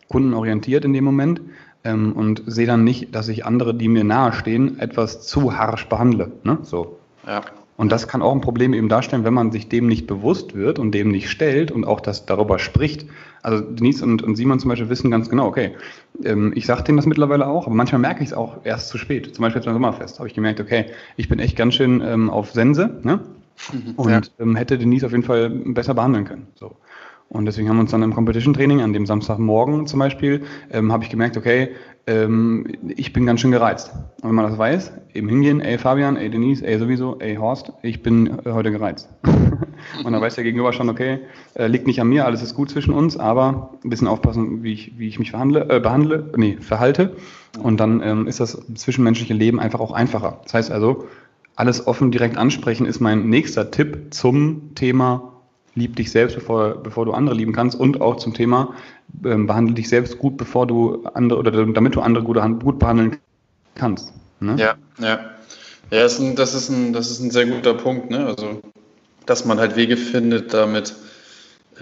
kundenorientiert 0.10 0.86
in 0.86 0.94
dem 0.94 1.04
Moment 1.04 1.42
ähm, 1.84 2.14
und 2.14 2.44
sehe 2.46 2.68
dann 2.68 2.84
nicht, 2.84 3.14
dass 3.14 3.28
ich 3.28 3.46
andere, 3.46 3.74
die 3.74 3.88
mir 3.88 4.04
nahestehen, 4.04 4.80
etwas 4.80 5.26
zu 5.26 5.58
harsch 5.58 5.88
behandle. 5.88 6.32
Ne? 6.44 6.60
So. 6.64 6.98
Ja. 7.28 7.42
Und 7.76 7.92
das 7.92 8.08
kann 8.08 8.22
auch 8.22 8.32
ein 8.32 8.42
Problem 8.42 8.74
eben 8.74 8.88
darstellen, 8.88 9.24
wenn 9.24 9.34
man 9.34 9.52
sich 9.52 9.68
dem 9.68 9.88
nicht 9.88 10.06
bewusst 10.06 10.54
wird 10.54 10.78
und 10.78 10.92
dem 10.92 11.10
nicht 11.10 11.30
stellt 11.30 11.72
und 11.72 11.86
auch 11.86 12.02
das 12.02 12.26
darüber 12.26 12.60
spricht. 12.60 13.08
Also 13.42 13.64
Denise 13.64 14.04
und, 14.04 14.22
und 14.22 14.36
Simon 14.36 14.60
zum 14.60 14.70
Beispiel 14.70 14.90
wissen 14.90 15.10
ganz 15.10 15.30
genau, 15.30 15.48
okay, 15.48 15.72
ähm, 16.24 16.54
ich 16.56 16.66
sage 16.66 16.84
denen 16.84 16.98
das 16.98 17.08
mittlerweile 17.08 17.48
auch, 17.48 17.66
aber 17.66 17.76
manchmal 17.76 18.00
merke 18.00 18.22
ich 18.22 18.30
es 18.30 18.34
auch 18.34 18.58
erst 18.64 18.90
zu 18.90 18.98
spät. 18.98 19.34
Zum 19.36 19.42
Beispiel 19.42 19.60
jetzt 19.60 19.66
beim 19.66 19.74
Sommerfest 19.74 20.20
habe 20.20 20.28
ich 20.28 20.36
gemerkt, 20.36 20.62
okay, 20.62 20.86
ich 21.18 21.28
bin 21.30 21.40
echt 21.40 21.58
ganz 21.58 21.74
schön 21.74 22.02
ähm, 22.02 22.30
auf 22.30 22.52
Sense 22.52 23.00
ne? 23.02 23.20
Mhm. 23.72 23.94
und 23.96 24.12
ja. 24.12 24.22
ähm, 24.40 24.56
hätte 24.56 24.78
Denise 24.78 25.06
auf 25.06 25.12
jeden 25.12 25.24
Fall 25.24 25.50
besser 25.50 25.96
behandeln 25.96 26.26
können. 26.26 26.48
So. 26.56 26.76
Und 27.34 27.46
deswegen 27.46 27.68
haben 27.68 27.78
wir 27.78 27.82
uns 27.82 27.92
dann 27.92 28.04
im 28.04 28.14
Competition 28.14 28.54
Training 28.54 28.82
an 28.82 28.94
dem 28.94 29.06
Samstagmorgen 29.08 29.88
zum 29.88 30.00
Beispiel, 30.00 30.44
ähm, 30.72 30.94
habe 30.94 31.04
ich 31.04 31.10
gemerkt, 31.10 31.36
okay, 31.36 31.70
ähm, 32.06 32.68
ich 32.96 33.12
bin 33.12 33.26
ganz 33.26 33.42
schön 33.42 33.50
gereizt. 33.50 33.92
Und 34.22 34.30
wenn 34.30 34.36
man 34.36 34.46
das 34.46 34.58
weiß, 34.58 34.92
eben 35.14 35.30
hingehen, 35.30 35.60
ey 35.60 35.80
Fabian, 35.80 36.16
ey 36.16 36.30
Denise, 36.30 36.62
ey 36.64 36.78
sowieso, 36.78 37.18
ey 37.20 37.36
Horst, 37.36 37.74
ich 37.82 38.04
bin 38.04 38.40
äh, 38.46 38.52
heute 38.52 38.72
gereizt. 38.72 39.10
und 39.24 40.12
dann 40.12 40.22
weiß 40.22 40.36
der 40.36 40.44
Gegenüber 40.44 40.74
schon, 40.74 40.90
okay, 40.90 41.20
äh, 41.56 41.66
liegt 41.66 41.88
nicht 41.88 42.00
an 42.00 42.08
mir, 42.08 42.26
alles 42.26 42.44
ist 42.44 42.54
gut 42.54 42.70
zwischen 42.70 42.94
uns, 42.94 43.18
aber 43.18 43.72
ein 43.84 43.90
bisschen 43.90 44.08
aufpassen, 44.08 44.62
wie 44.62 44.74
ich, 44.74 45.00
wie 45.00 45.08
ich 45.08 45.18
mich 45.18 45.32
verhandle, 45.32 45.68
äh, 45.70 45.80
behandle, 45.80 46.32
nee, 46.38 46.58
verhalte. 46.60 47.16
Und 47.62 47.80
dann 47.80 48.02
ähm, 48.04 48.28
ist 48.28 48.40
das 48.40 48.62
zwischenmenschliche 48.76 49.34
Leben 49.34 49.60
einfach 49.60 49.80
auch 49.80 49.92
einfacher. 49.92 50.40
Das 50.44 50.54
heißt 50.54 50.72
also, 50.72 51.08
alles 51.56 51.88
offen 51.88 52.12
direkt 52.12 52.38
ansprechen 52.38 52.86
ist 52.86 53.00
mein 53.00 53.30
nächster 53.30 53.72
Tipp 53.72 54.14
zum 54.14 54.76
Thema 54.76 55.33
lieb 55.75 55.96
dich 55.96 56.12
selbst, 56.12 56.36
bevor, 56.36 56.75
bevor 56.75 57.06
du 57.06 57.14
andere 57.14 57.36
lieben 57.36 57.54
kannst 57.54 57.80
und 57.80 58.02
auch 58.02 58.18
zum 58.18 58.34
Thema 58.34 58.74
ähm, 59.25 59.48
behandle 59.48 59.74
dich 59.74 59.90
selbst 59.90 60.20
gut, 60.20 60.38
bevor 60.38 60.68
du 60.68 61.04
andere 61.14 61.40
oder 61.40 61.52
damit 61.66 61.96
du 61.96 62.02
andere 62.02 62.24
gut, 62.24 62.38
gut 62.62 62.80
behandeln 62.80 63.18
kannst. 63.75 64.14
Ne? 64.40 64.56
Ja, 64.58 64.75
ja. 65.00 65.20
Ja, 65.92 66.06
ist 66.06 66.20
ein, 66.20 66.36
das, 66.36 66.56
ist 66.56 66.70
ein, 66.70 66.92
das 66.92 67.12
ist 67.12 67.20
ein 67.20 67.30
sehr 67.30 67.46
guter 67.46 67.75
Punkt, 67.75 68.10
ne? 68.10 68.25
Also, 68.25 68.62
dass 69.28 69.46
man 69.46 69.60
halt 69.60 69.75
Wege 69.75 69.96
findet, 69.96 70.54
damit 70.54 70.96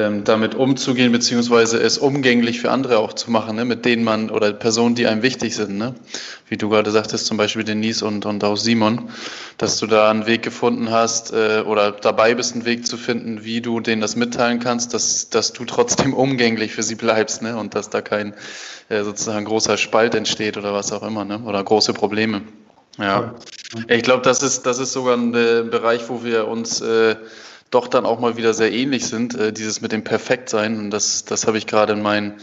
ähm, 0.01 0.23
damit 0.23 0.55
umzugehen, 0.55 1.11
beziehungsweise 1.11 1.77
es 1.79 1.97
umgänglich 1.97 2.59
für 2.59 2.71
andere 2.71 2.97
auch 2.97 3.13
zu 3.13 3.29
machen, 3.29 3.55
ne, 3.55 3.65
mit 3.65 3.85
denen 3.85 4.03
man 4.03 4.29
oder 4.29 4.51
Personen, 4.53 4.95
die 4.95 5.07
einem 5.07 5.21
wichtig 5.21 5.55
sind. 5.55 5.77
Ne? 5.77 5.93
Wie 6.47 6.57
du 6.57 6.69
gerade 6.69 6.91
sagtest, 6.91 7.27
zum 7.27 7.37
Beispiel 7.37 7.63
Denise 7.63 8.03
und, 8.03 8.25
und 8.25 8.43
auch 8.43 8.57
Simon, 8.57 9.09
dass 9.57 9.77
du 9.77 9.87
da 9.87 10.09
einen 10.09 10.25
Weg 10.25 10.41
gefunden 10.41 10.91
hast 10.91 11.31
äh, 11.31 11.63
oder 11.65 11.91
dabei 11.91 12.33
bist, 12.33 12.53
einen 12.53 12.65
Weg 12.65 12.87
zu 12.87 12.97
finden, 12.97 13.43
wie 13.43 13.61
du 13.61 13.79
denen 13.79 14.01
das 14.01 14.15
mitteilen 14.15 14.59
kannst, 14.59 14.93
dass, 14.93 15.29
dass 15.29 15.53
du 15.53 15.65
trotzdem 15.65 16.13
umgänglich 16.13 16.73
für 16.73 16.83
sie 16.83 16.95
bleibst 16.95 17.41
ne? 17.41 17.55
und 17.57 17.75
dass 17.75 17.89
da 17.89 18.01
kein 18.01 18.33
äh, 18.89 19.03
sozusagen 19.03 19.45
großer 19.45 19.77
Spalt 19.77 20.15
entsteht 20.15 20.57
oder 20.57 20.73
was 20.73 20.91
auch 20.91 21.03
immer 21.03 21.23
ne? 21.25 21.39
oder 21.45 21.63
große 21.63 21.93
Probleme. 21.93 22.41
Ja, 22.97 23.35
ich 23.87 24.03
glaube, 24.03 24.21
das 24.23 24.43
ist, 24.43 24.65
das 24.65 24.79
ist 24.79 24.91
sogar 24.91 25.15
ein 25.15 25.33
äh, 25.33 25.63
Bereich, 25.63 26.09
wo 26.09 26.23
wir 26.23 26.47
uns 26.47 26.81
äh, 26.81 27.15
doch 27.71 27.87
dann 27.87 28.05
auch 28.05 28.19
mal 28.19 28.37
wieder 28.37 28.53
sehr 28.53 28.71
ähnlich 28.71 29.07
sind, 29.07 29.33
äh, 29.33 29.51
dieses 29.51 29.81
mit 29.81 29.91
dem 29.91 30.03
Perfektsein. 30.03 30.77
Und 30.77 30.91
das, 30.91 31.25
das 31.25 31.47
habe 31.47 31.57
ich 31.57 31.65
gerade 31.65 31.93
in 31.93 32.01
meinem 32.01 32.33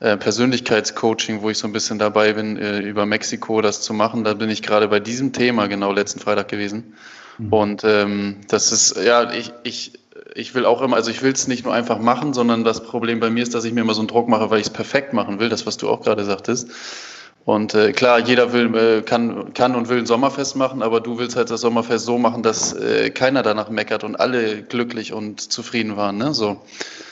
äh, 0.00 0.16
Persönlichkeitscoaching, 0.16 1.42
wo 1.42 1.50
ich 1.50 1.58
so 1.58 1.68
ein 1.68 1.72
bisschen 1.72 1.98
dabei 1.98 2.32
bin, 2.32 2.58
äh, 2.58 2.80
über 2.80 3.06
Mexiko 3.06 3.62
das 3.62 3.80
zu 3.80 3.94
machen. 3.94 4.24
Da 4.24 4.34
bin 4.34 4.50
ich 4.50 4.62
gerade 4.62 4.88
bei 4.88 5.00
diesem 5.00 5.32
Thema 5.32 5.68
genau 5.68 5.92
letzten 5.92 6.18
Freitag 6.18 6.48
gewesen. 6.48 6.94
Mhm. 7.38 7.52
Und 7.52 7.84
ähm, 7.84 8.36
das 8.48 8.72
ist, 8.72 8.96
ja, 8.96 9.32
ich, 9.32 9.52
ich, 9.62 9.92
ich 10.34 10.54
will 10.54 10.66
auch 10.66 10.82
immer, 10.82 10.96
also 10.96 11.10
ich 11.12 11.22
will 11.22 11.32
es 11.32 11.46
nicht 11.46 11.64
nur 11.64 11.72
einfach 11.72 12.00
machen, 12.00 12.34
sondern 12.34 12.64
das 12.64 12.82
Problem 12.82 13.20
bei 13.20 13.30
mir 13.30 13.44
ist, 13.44 13.54
dass 13.54 13.64
ich 13.64 13.72
mir 13.72 13.82
immer 13.82 13.94
so 13.94 14.00
einen 14.00 14.08
Druck 14.08 14.28
mache, 14.28 14.50
weil 14.50 14.58
ich 14.58 14.66
es 14.66 14.72
perfekt 14.72 15.12
machen 15.12 15.38
will, 15.38 15.48
das, 15.48 15.64
was 15.66 15.76
du 15.76 15.88
auch 15.88 16.02
gerade 16.02 16.24
sagtest. 16.24 16.68
Und 17.44 17.74
äh, 17.74 17.92
klar, 17.92 18.20
jeder 18.20 18.52
will, 18.52 18.74
äh, 18.76 19.02
kann, 19.02 19.52
kann 19.52 19.74
und 19.74 19.88
will 19.88 19.98
ein 19.98 20.06
Sommerfest 20.06 20.54
machen, 20.54 20.80
aber 20.80 21.00
du 21.00 21.18
willst 21.18 21.36
halt 21.36 21.50
das 21.50 21.60
Sommerfest 21.60 22.04
so 22.04 22.16
machen, 22.16 22.44
dass 22.44 22.72
äh, 22.72 23.10
keiner 23.10 23.42
danach 23.42 23.68
meckert 23.68 24.04
und 24.04 24.14
alle 24.14 24.62
glücklich 24.62 25.12
und 25.12 25.40
zufrieden 25.40 25.96
waren. 25.96 26.18
Ne? 26.18 26.34
So, 26.34 26.60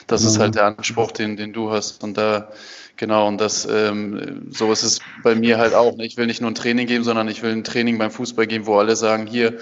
das 0.07 0.23
ja. 0.23 0.29
ist 0.29 0.39
halt 0.39 0.55
der 0.55 0.67
Anspruch, 0.67 1.11
den, 1.11 1.37
den 1.37 1.53
du 1.53 1.73
hast. 1.73 2.05
Und 2.05 2.17
da, 2.17 2.49
genau, 2.97 3.27
und 3.27 3.41
das, 3.41 3.67
ähm, 3.69 4.47
so 4.51 4.71
ist 4.71 4.85
es 4.85 5.01
bei 5.25 5.35
mir 5.35 5.59
halt 5.59 5.75
auch. 5.75 5.97
Ne? 5.97 6.07
Ich 6.07 6.17
will 6.17 6.27
nicht 6.27 6.41
nur 6.41 6.51
ein 6.51 6.55
Training 6.55 6.87
geben, 6.87 7.03
sondern 7.03 7.27
ich 7.27 7.43
will 7.43 7.51
ein 7.51 7.65
Training 7.65 7.99
beim 7.99 8.13
Fußball 8.13 8.47
geben, 8.47 8.67
wo 8.67 8.77
alle 8.77 8.95
sagen, 8.95 9.27
hier, 9.27 9.59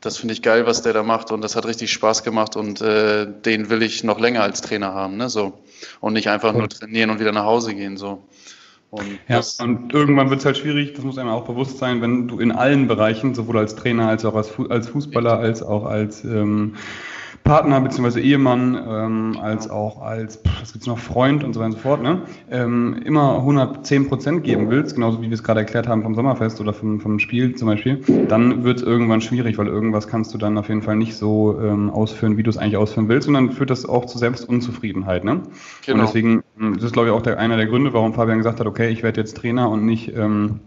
das 0.00 0.18
finde 0.18 0.34
ich 0.34 0.42
geil, 0.42 0.66
was 0.66 0.82
der 0.82 0.92
da 0.92 1.02
macht 1.02 1.32
und 1.32 1.42
das 1.42 1.56
hat 1.56 1.66
richtig 1.66 1.92
Spaß 1.92 2.22
gemacht 2.22 2.56
und 2.56 2.80
äh, 2.80 3.26
den 3.26 3.70
will 3.70 3.82
ich 3.82 4.02
noch 4.04 4.20
länger 4.20 4.42
als 4.42 4.60
Trainer 4.60 4.94
haben, 4.94 5.16
ne? 5.16 5.28
So. 5.28 5.52
Und 6.00 6.12
nicht 6.12 6.28
einfach 6.28 6.52
nur 6.52 6.68
trainieren 6.68 7.10
und 7.10 7.20
wieder 7.20 7.32
nach 7.32 7.44
Hause 7.44 7.74
gehen. 7.74 7.96
So. 7.96 8.22
Und 8.92 9.18
ja, 9.26 9.40
und 9.60 9.94
irgendwann 9.94 10.28
wird 10.28 10.40
es 10.40 10.44
halt 10.44 10.58
schwierig, 10.58 10.92
das 10.92 11.02
muss 11.02 11.16
einem 11.16 11.30
auch 11.30 11.46
bewusst 11.46 11.78
sein, 11.78 12.02
wenn 12.02 12.28
du 12.28 12.38
in 12.40 12.52
allen 12.52 12.88
Bereichen, 12.88 13.34
sowohl 13.34 13.56
als 13.56 13.74
Trainer 13.74 14.06
als 14.06 14.26
auch 14.26 14.34
als 14.34 14.88
Fußballer, 14.88 15.38
als 15.38 15.62
auch 15.62 15.86
als 15.86 16.22
ähm, 16.24 16.74
Partner 17.44 17.80
bzw. 17.80 18.20
Ehemann, 18.20 18.78
ähm, 18.88 19.38
als 19.40 19.68
auch 19.68 20.00
als, 20.00 20.40
was 20.60 20.72
gibt's 20.72 20.86
noch, 20.86 20.98
Freund 20.98 21.42
und 21.42 21.54
so 21.54 21.60
weiter 21.60 21.66
und 21.66 21.72
so 21.72 21.78
fort, 21.78 22.02
ne? 22.02 22.22
ähm, 22.50 23.00
immer 23.04 23.36
110 23.38 24.08
Prozent 24.08 24.44
geben 24.44 24.70
willst, 24.70 24.94
genauso 24.94 25.20
wie 25.20 25.26
wir 25.26 25.34
es 25.34 25.42
gerade 25.42 25.60
erklärt 25.60 25.88
haben 25.88 26.02
vom 26.02 26.14
Sommerfest 26.14 26.60
oder 26.60 26.72
vom, 26.72 27.00
vom 27.00 27.18
Spiel 27.18 27.54
zum 27.54 27.66
Beispiel, 27.66 28.02
dann 28.28 28.64
wird 28.64 28.78
es 28.78 28.82
irgendwann 28.84 29.20
schwierig, 29.20 29.58
weil 29.58 29.66
irgendwas 29.66 30.06
kannst 30.06 30.32
du 30.34 30.38
dann 30.38 30.56
auf 30.56 30.68
jeden 30.68 30.82
Fall 30.82 30.96
nicht 30.96 31.16
so 31.16 31.58
ähm, 31.60 31.90
ausführen, 31.90 32.36
wie 32.36 32.42
du 32.42 32.50
es 32.50 32.58
eigentlich 32.58 32.76
ausführen 32.76 33.08
willst 33.08 33.26
und 33.28 33.34
dann 33.34 33.50
führt 33.50 33.70
das 33.70 33.86
auch 33.86 34.06
zu 34.06 34.18
Selbstunzufriedenheit. 34.18 35.24
Ne? 35.24 35.42
Genau. 35.84 35.98
Und 35.98 36.06
deswegen, 36.06 36.42
das 36.74 36.84
ist 36.84 36.92
glaube 36.92 37.08
ich 37.08 37.14
auch 37.14 37.22
der, 37.22 37.38
einer 37.38 37.56
der 37.56 37.66
Gründe, 37.66 37.92
warum 37.92 38.14
Fabian 38.14 38.38
gesagt 38.38 38.60
hat, 38.60 38.66
okay, 38.66 38.88
ich 38.88 39.02
werde 39.02 39.20
jetzt 39.20 39.36
Trainer 39.36 39.68
und 39.68 39.84
nicht 39.84 40.16
ähm, 40.16 40.60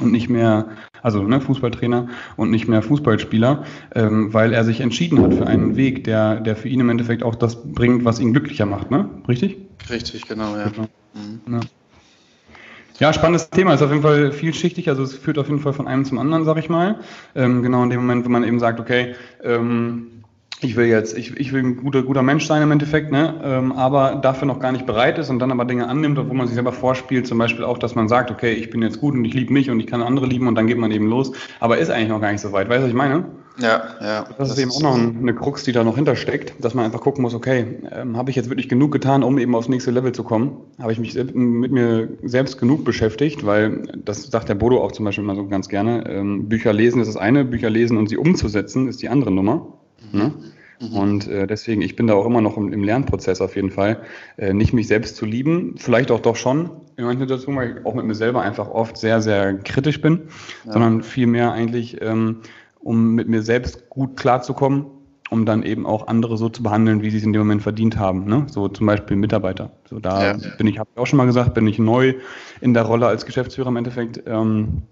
und 0.00 0.12
nicht 0.12 0.28
mehr, 0.28 0.68
also 1.02 1.22
ne, 1.22 1.40
Fußballtrainer 1.40 2.08
und 2.36 2.50
nicht 2.50 2.68
mehr 2.68 2.82
Fußballspieler, 2.82 3.64
ähm, 3.94 4.32
weil 4.32 4.52
er 4.52 4.64
sich 4.64 4.80
entschieden 4.80 5.22
hat 5.22 5.34
für 5.34 5.46
einen 5.46 5.76
Weg, 5.76 6.04
der, 6.04 6.40
der 6.40 6.56
für 6.56 6.68
ihn 6.68 6.80
im 6.80 6.88
Endeffekt 6.88 7.22
auch 7.22 7.34
das 7.34 7.72
bringt, 7.72 8.04
was 8.04 8.20
ihn 8.20 8.32
glücklicher 8.32 8.66
macht, 8.66 8.90
ne? 8.90 9.08
Richtig? 9.28 9.56
Richtig, 9.90 10.26
genau, 10.26 10.56
ja. 10.56 10.68
Genau. 10.68 10.88
Mhm. 11.14 11.40
ja. 11.52 11.60
Ja, 12.98 13.12
spannendes 13.12 13.50
Thema. 13.50 13.74
Ist 13.74 13.82
auf 13.82 13.90
jeden 13.90 14.02
Fall 14.02 14.32
vielschichtig. 14.32 14.88
Also 14.88 15.02
es 15.02 15.14
führt 15.14 15.38
auf 15.38 15.48
jeden 15.48 15.60
Fall 15.60 15.74
von 15.74 15.86
einem 15.86 16.06
zum 16.06 16.18
anderen, 16.18 16.44
sag 16.44 16.56
ich 16.56 16.70
mal. 16.70 17.00
Ähm, 17.34 17.62
genau 17.62 17.82
in 17.82 17.90
dem 17.90 18.00
Moment, 18.00 18.24
wo 18.24 18.30
man 18.30 18.42
eben 18.42 18.58
sagt, 18.58 18.80
okay, 18.80 19.14
ähm, 19.42 20.24
ich 20.60 20.76
will 20.76 20.86
jetzt, 20.86 21.16
ich, 21.16 21.36
ich 21.38 21.52
will 21.52 21.62
ein 21.62 21.76
guter, 21.76 22.02
guter 22.02 22.22
Mensch 22.22 22.46
sein 22.46 22.62
im 22.62 22.70
Endeffekt, 22.70 23.12
ne? 23.12 23.40
Ähm, 23.44 23.72
aber 23.72 24.16
dafür 24.16 24.46
noch 24.46 24.58
gar 24.58 24.72
nicht 24.72 24.86
bereit 24.86 25.18
ist 25.18 25.28
und 25.28 25.38
dann 25.38 25.50
aber 25.50 25.64
Dinge 25.66 25.86
annimmt, 25.86 26.18
wo 26.18 26.34
man 26.34 26.46
sich 26.46 26.54
selber 26.54 26.72
vorspielt, 26.72 27.26
zum 27.26 27.38
Beispiel 27.38 27.64
auch, 27.64 27.78
dass 27.78 27.94
man 27.94 28.08
sagt, 28.08 28.30
okay, 28.30 28.52
ich 28.52 28.70
bin 28.70 28.82
jetzt 28.82 29.00
gut 29.00 29.14
und 29.14 29.24
ich 29.24 29.34
liebe 29.34 29.52
mich 29.52 29.70
und 29.70 29.80
ich 29.80 29.86
kann 29.86 30.02
andere 30.02 30.26
lieben 30.26 30.48
und 30.48 30.54
dann 30.54 30.66
geht 30.66 30.78
man 30.78 30.90
eben 30.90 31.08
los, 31.08 31.32
aber 31.60 31.78
ist 31.78 31.90
eigentlich 31.90 32.08
noch 32.08 32.20
gar 32.20 32.32
nicht 32.32 32.40
so 32.40 32.52
weit. 32.52 32.68
Weißt 32.68 32.78
du, 32.78 32.84
was 32.84 32.90
ich 32.90 32.96
meine? 32.96 33.26
Ja, 33.58 33.84
ja. 34.00 34.24
Das, 34.24 34.36
das 34.36 34.50
ist 34.50 34.58
eben 34.58 34.70
auch 34.70 34.82
noch 34.82 34.94
eine 34.94 35.34
Krux, 35.34 35.64
die 35.64 35.72
da 35.72 35.82
noch 35.82 35.96
hintersteckt, 35.96 36.62
dass 36.62 36.74
man 36.74 36.84
einfach 36.84 37.00
gucken 37.00 37.22
muss, 37.22 37.34
okay, 37.34 37.78
ähm, 37.90 38.16
habe 38.16 38.30
ich 38.30 38.36
jetzt 38.36 38.50
wirklich 38.50 38.68
genug 38.68 38.92
getan, 38.92 39.22
um 39.22 39.38
eben 39.38 39.54
aufs 39.54 39.68
nächste 39.68 39.90
Level 39.90 40.12
zu 40.12 40.24
kommen? 40.24 40.58
Habe 40.78 40.92
ich 40.92 40.98
mich 40.98 41.14
mit 41.14 41.72
mir 41.72 42.08
selbst 42.22 42.58
genug 42.58 42.84
beschäftigt, 42.84 43.46
weil 43.46 43.82
das 44.04 44.24
sagt 44.24 44.48
der 44.48 44.54
Bodo 44.54 44.82
auch 44.82 44.92
zum 44.92 45.04
Beispiel 45.04 45.24
immer 45.24 45.36
so 45.36 45.46
ganz 45.46 45.68
gerne. 45.68 46.08
Ähm, 46.08 46.48
Bücher 46.48 46.72
lesen 46.72 47.00
ist 47.00 47.08
das 47.08 47.16
eine, 47.16 47.44
Bücher 47.44 47.70
lesen 47.70 47.96
und 47.96 48.08
sie 48.08 48.16
umzusetzen 48.16 48.88
ist 48.88 49.02
die 49.02 49.08
andere 49.08 49.30
Nummer. 49.30 49.66
Ne? 50.12 50.32
Mhm. 50.80 50.96
Und 50.96 51.28
äh, 51.28 51.46
deswegen, 51.46 51.82
ich 51.82 51.96
bin 51.96 52.06
da 52.06 52.14
auch 52.14 52.26
immer 52.26 52.40
noch 52.40 52.56
im, 52.56 52.72
im 52.72 52.84
Lernprozess 52.84 53.40
auf 53.40 53.56
jeden 53.56 53.70
Fall. 53.70 54.00
Äh, 54.36 54.52
nicht 54.52 54.72
mich 54.72 54.88
selbst 54.88 55.16
zu 55.16 55.24
lieben, 55.24 55.74
vielleicht 55.78 56.10
auch 56.10 56.20
doch 56.20 56.36
schon 56.36 56.70
in 56.96 57.04
manchen 57.04 57.20
Situationen, 57.20 57.60
weil 57.60 57.78
ich 57.78 57.86
auch 57.86 57.94
mit 57.94 58.06
mir 58.06 58.14
selber 58.14 58.42
einfach 58.42 58.68
oft 58.68 58.96
sehr, 58.96 59.20
sehr 59.20 59.54
kritisch 59.54 60.00
bin, 60.00 60.22
ja. 60.64 60.72
sondern 60.72 61.02
vielmehr 61.02 61.52
eigentlich 61.52 62.00
ähm, 62.00 62.40
um 62.80 63.14
mit 63.14 63.28
mir 63.28 63.42
selbst 63.42 63.90
gut 63.90 64.16
klarzukommen, 64.16 64.86
um 65.30 65.44
dann 65.44 65.62
eben 65.62 65.86
auch 65.86 66.06
andere 66.06 66.38
so 66.38 66.48
zu 66.48 66.62
behandeln, 66.62 67.02
wie 67.02 67.10
sie 67.10 67.18
es 67.18 67.24
in 67.24 67.32
dem 67.32 67.40
Moment 67.40 67.62
verdient 67.62 67.98
haben. 67.98 68.26
Ne? 68.26 68.46
So 68.48 68.68
zum 68.68 68.86
Beispiel 68.86 69.16
Mitarbeiter. 69.16 69.72
So 69.88 69.98
da 69.98 70.32
ja. 70.32 70.36
bin 70.56 70.66
ich, 70.66 70.78
habe 70.78 70.88
ich 70.94 71.00
auch 71.00 71.06
schon 71.06 71.16
mal 71.16 71.26
gesagt, 71.26 71.54
bin 71.54 71.66
ich 71.66 71.78
neu 71.78 72.14
in 72.60 72.74
der 72.74 72.84
Rolle 72.84 73.06
als 73.06 73.26
Geschäftsführer 73.26 73.68
im 73.68 73.76
Endeffekt. 73.76 74.22
Ähm, 74.26 74.82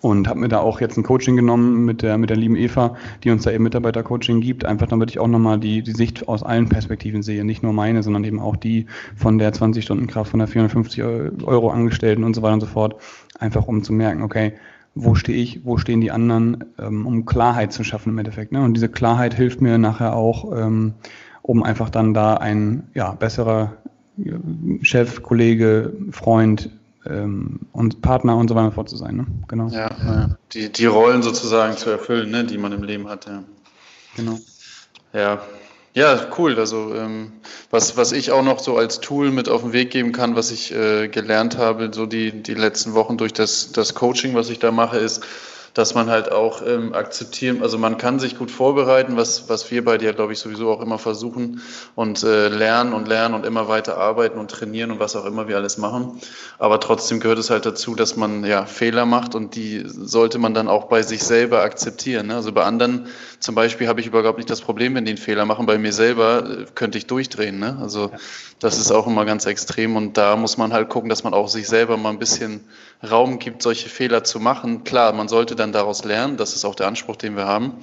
und 0.00 0.28
habe 0.28 0.40
mir 0.40 0.48
da 0.48 0.58
auch 0.58 0.80
jetzt 0.80 0.96
ein 0.96 1.02
Coaching 1.02 1.36
genommen 1.36 1.84
mit 1.84 2.02
der, 2.02 2.18
mit 2.18 2.30
der 2.30 2.36
lieben 2.36 2.56
Eva, 2.56 2.96
die 3.24 3.30
uns 3.30 3.44
da 3.44 3.50
eben 3.50 3.64
Mitarbeitercoaching 3.64 4.40
gibt, 4.40 4.64
einfach 4.64 4.86
damit 4.86 5.10
ich 5.10 5.18
auch 5.18 5.28
nochmal 5.28 5.58
die, 5.58 5.82
die 5.82 5.92
Sicht 5.92 6.28
aus 6.28 6.42
allen 6.42 6.68
Perspektiven 6.68 7.22
sehe, 7.22 7.44
nicht 7.44 7.62
nur 7.62 7.72
meine, 7.72 8.02
sondern 8.02 8.24
eben 8.24 8.40
auch 8.40 8.56
die 8.56 8.86
von 9.16 9.38
der 9.38 9.52
20-Stunden-Kraft, 9.52 10.30
von 10.30 10.38
der 10.38 10.48
450 10.48 11.02
Euro 11.02 11.70
Angestellten 11.70 12.24
und 12.24 12.34
so 12.34 12.42
weiter 12.42 12.54
und 12.54 12.60
so 12.60 12.66
fort, 12.66 12.96
einfach 13.38 13.66
um 13.66 13.82
zu 13.82 13.92
merken, 13.92 14.22
okay, 14.22 14.54
wo 14.94 15.14
stehe 15.14 15.38
ich, 15.38 15.64
wo 15.64 15.76
stehen 15.76 16.00
die 16.00 16.10
anderen, 16.10 16.64
ähm, 16.78 17.06
um 17.06 17.26
Klarheit 17.26 17.72
zu 17.72 17.84
schaffen 17.84 18.10
im 18.10 18.18
Endeffekt. 18.18 18.52
Ne? 18.52 18.62
Und 18.62 18.74
diese 18.74 18.88
Klarheit 18.88 19.34
hilft 19.34 19.60
mir 19.60 19.76
nachher 19.76 20.16
auch, 20.16 20.56
ähm, 20.56 20.94
um 21.42 21.62
einfach 21.62 21.90
dann 21.90 22.14
da 22.14 22.34
ein 22.34 22.84
ja, 22.94 23.12
besserer 23.12 23.74
Chef, 24.80 25.22
Kollege, 25.22 25.92
Freund 26.10 26.70
ähm, 27.08 27.60
und 27.72 28.02
Partner 28.02 28.36
und 28.36 28.48
so 28.48 28.54
weiter 28.54 28.72
fort 28.72 28.88
zu 28.88 28.96
sein. 28.96 29.16
Ne? 29.16 29.26
Genau. 29.48 29.68
Ja, 29.68 29.90
ja, 30.04 30.38
Die, 30.52 30.70
die 30.70 30.86
Rollen 30.86 31.22
sozusagen 31.22 31.76
zu 31.76 31.90
erfüllen, 31.90 32.30
ne, 32.30 32.44
die 32.44 32.58
man 32.58 32.72
im 32.72 32.82
Leben 32.82 33.08
hat. 33.08 33.26
Ja. 33.26 33.42
Genau. 34.16 34.38
Ja, 35.12 35.40
ja, 35.96 36.26
cool. 36.36 36.58
Also 36.58 36.94
ähm, 36.94 37.32
was, 37.70 37.96
was 37.96 38.12
ich 38.12 38.30
auch 38.30 38.42
noch 38.42 38.58
so 38.58 38.76
als 38.76 39.00
Tool 39.00 39.30
mit 39.30 39.48
auf 39.48 39.62
den 39.62 39.72
Weg 39.72 39.90
geben 39.90 40.12
kann, 40.12 40.36
was 40.36 40.50
ich 40.50 40.74
äh, 40.74 41.08
gelernt 41.08 41.56
habe, 41.56 41.90
so 41.94 42.04
die, 42.04 42.42
die 42.42 42.52
letzten 42.52 42.92
Wochen 42.92 43.16
durch 43.16 43.32
das, 43.32 43.72
das 43.72 43.94
Coaching, 43.94 44.34
was 44.34 44.50
ich 44.50 44.58
da 44.58 44.70
mache, 44.70 44.98
ist, 44.98 45.24
dass 45.76 45.94
man 45.94 46.08
halt 46.08 46.32
auch 46.32 46.62
ähm, 46.66 46.94
akzeptieren, 46.94 47.62
also 47.62 47.76
man 47.76 47.98
kann 47.98 48.18
sich 48.18 48.38
gut 48.38 48.50
vorbereiten, 48.50 49.18
was, 49.18 49.50
was 49.50 49.70
wir 49.70 49.84
bei 49.84 49.98
dir, 49.98 50.14
glaube 50.14 50.32
ich, 50.32 50.38
sowieso 50.38 50.70
auch 50.70 50.80
immer 50.80 50.98
versuchen 50.98 51.60
und 51.94 52.22
äh, 52.22 52.48
lernen 52.48 52.94
und 52.94 53.06
lernen 53.06 53.34
und 53.34 53.44
immer 53.44 53.68
weiter 53.68 53.98
arbeiten 53.98 54.38
und 54.38 54.50
trainieren 54.50 54.90
und 54.90 55.00
was 55.00 55.16
auch 55.16 55.26
immer 55.26 55.48
wir 55.48 55.56
alles 55.56 55.76
machen. 55.76 56.18
Aber 56.58 56.80
trotzdem 56.80 57.20
gehört 57.20 57.38
es 57.38 57.50
halt 57.50 57.66
dazu, 57.66 57.94
dass 57.94 58.16
man 58.16 58.42
ja 58.46 58.64
Fehler 58.64 59.04
macht 59.04 59.34
und 59.34 59.54
die 59.54 59.82
sollte 59.86 60.38
man 60.38 60.54
dann 60.54 60.68
auch 60.68 60.84
bei 60.84 61.02
sich 61.02 61.22
selber 61.22 61.60
akzeptieren. 61.60 62.28
Ne? 62.28 62.36
Also 62.36 62.52
bei 62.52 62.64
anderen 62.64 63.08
zum 63.40 63.54
Beispiel 63.54 63.86
habe 63.86 64.00
ich 64.00 64.06
überhaupt 64.06 64.38
nicht 64.38 64.48
das 64.48 64.62
Problem, 64.62 64.94
wenn 64.94 65.04
die 65.04 65.10
einen 65.10 65.18
Fehler 65.18 65.44
machen. 65.44 65.66
Bei 65.66 65.76
mir 65.76 65.92
selber 65.92 66.42
äh, 66.48 66.64
könnte 66.74 66.96
ich 66.96 67.06
durchdrehen. 67.06 67.58
Ne? 67.58 67.76
Also 67.82 68.10
das 68.60 68.78
ist 68.78 68.90
auch 68.90 69.06
immer 69.06 69.26
ganz 69.26 69.44
extrem 69.44 69.96
und 69.96 70.16
da 70.16 70.36
muss 70.36 70.56
man 70.56 70.72
halt 70.72 70.88
gucken, 70.88 71.10
dass 71.10 71.22
man 71.22 71.34
auch 71.34 71.48
sich 71.48 71.68
selber 71.68 71.98
mal 71.98 72.08
ein 72.08 72.18
bisschen 72.18 72.64
Raum 73.08 73.38
gibt, 73.38 73.62
solche 73.62 73.88
Fehler 73.90 74.24
zu 74.24 74.40
machen. 74.40 74.84
Klar, 74.84 75.12
man 75.12 75.28
sollte 75.28 75.54
dann 75.54 75.65
daraus 75.72 76.04
lernen, 76.04 76.36
das 76.36 76.54
ist 76.54 76.64
auch 76.64 76.74
der 76.74 76.86
Anspruch, 76.86 77.16
den 77.16 77.36
wir 77.36 77.46
haben. 77.46 77.74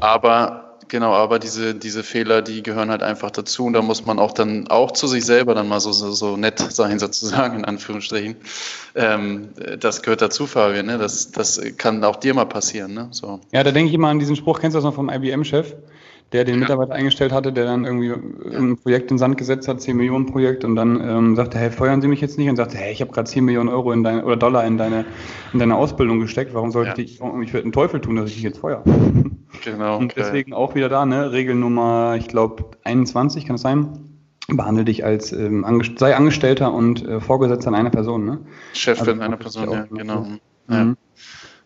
Aber 0.00 0.66
genau, 0.88 1.12
aber 1.12 1.38
diese, 1.38 1.74
diese 1.74 2.02
Fehler, 2.02 2.42
die 2.42 2.62
gehören 2.62 2.90
halt 2.90 3.02
einfach 3.02 3.30
dazu 3.30 3.66
und 3.66 3.72
da 3.72 3.82
muss 3.82 4.06
man 4.06 4.18
auch 4.18 4.32
dann 4.32 4.68
auch 4.68 4.92
zu 4.92 5.06
sich 5.06 5.24
selber 5.24 5.54
dann 5.54 5.68
mal 5.68 5.80
so, 5.80 5.92
so, 5.92 6.12
so 6.12 6.36
nett 6.36 6.58
sein, 6.58 6.98
sozusagen, 7.00 7.60
in 7.60 7.64
Anführungsstrichen. 7.64 8.36
Ähm, 8.94 9.48
das 9.78 10.02
gehört 10.02 10.22
dazu, 10.22 10.46
Fabian, 10.46 10.86
ne? 10.86 10.98
das, 10.98 11.30
das 11.32 11.60
kann 11.76 12.02
auch 12.04 12.16
dir 12.16 12.34
mal 12.34 12.46
passieren. 12.46 12.94
Ne? 12.94 13.08
So. 13.10 13.40
Ja, 13.52 13.62
da 13.62 13.70
denke 13.70 13.88
ich 13.88 13.94
immer 13.94 14.08
an 14.08 14.18
diesen 14.18 14.36
Spruch, 14.36 14.60
kennst 14.60 14.74
du 14.74 14.78
das 14.78 14.84
noch 14.84 14.94
vom 14.94 15.10
IBM-Chef? 15.10 15.74
Der 16.32 16.44
den 16.44 16.58
Mitarbeiter 16.58 16.92
eingestellt 16.92 17.32
hatte, 17.32 17.52
der 17.52 17.64
dann 17.64 17.84
irgendwie 17.84 18.12
ein 18.12 18.76
Projekt 18.76 19.10
in 19.10 19.14
den 19.14 19.18
Sand 19.18 19.38
gesetzt 19.38 19.68
hat, 19.68 19.80
10 19.80 19.96
Millionen 19.96 20.26
Projekt 20.26 20.64
und 20.64 20.74
dann 20.74 21.00
ähm, 21.00 21.36
sagte, 21.36 21.58
hey, 21.58 21.70
feuern 21.70 22.02
Sie 22.02 22.08
mich 22.08 22.20
jetzt 22.20 22.36
nicht 22.36 22.48
und 22.48 22.56
sagte, 22.56 22.76
hey, 22.76 22.92
ich 22.92 23.00
habe 23.00 23.12
gerade 23.12 23.28
10 23.28 23.44
Millionen 23.44 23.68
Euro 23.68 23.92
in 23.92 24.02
deine, 24.02 24.24
oder 24.24 24.36
Dollar 24.36 24.64
in 24.66 24.76
deine, 24.76 25.04
in 25.52 25.60
deine 25.60 25.76
Ausbildung 25.76 26.18
gesteckt, 26.18 26.52
warum 26.52 26.72
sollte 26.72 27.00
ja. 27.00 27.04
ich, 27.04 27.20
ich 27.20 27.52
werde 27.52 27.64
einen 27.64 27.72
Teufel 27.72 28.00
tun, 28.00 28.16
dass 28.16 28.28
ich 28.28 28.34
dich 28.34 28.42
jetzt 28.42 28.58
feuer. 28.58 28.82
Genau. 29.64 29.98
Und 29.98 30.16
deswegen 30.16 30.52
auch 30.52 30.74
wieder 30.74 30.88
da, 30.88 31.06
ne, 31.06 31.32
Regel 31.32 31.54
Nummer, 31.54 32.16
ich 32.18 32.28
glaube, 32.28 32.64
21, 32.84 33.46
kann 33.46 33.56
es 33.56 33.62
sein? 33.62 33.98
Behandle 34.48 34.84
dich 34.84 35.04
als, 35.04 35.32
ähm, 35.32 35.64
angest 35.64 35.98
sei 35.98 36.14
Angestellter 36.14 36.72
und 36.72 37.06
äh, 37.06 37.20
Vorgesetzter 37.20 37.72
einer 37.72 37.90
Person, 37.90 38.24
ne? 38.26 38.40
Chefin 38.74 39.08
also, 39.08 39.20
einer 39.22 39.36
Person, 39.36 39.70
ja, 39.70 39.86
genau. 39.90 40.20
Mhm. 40.20 40.38
Ja. 40.68 40.94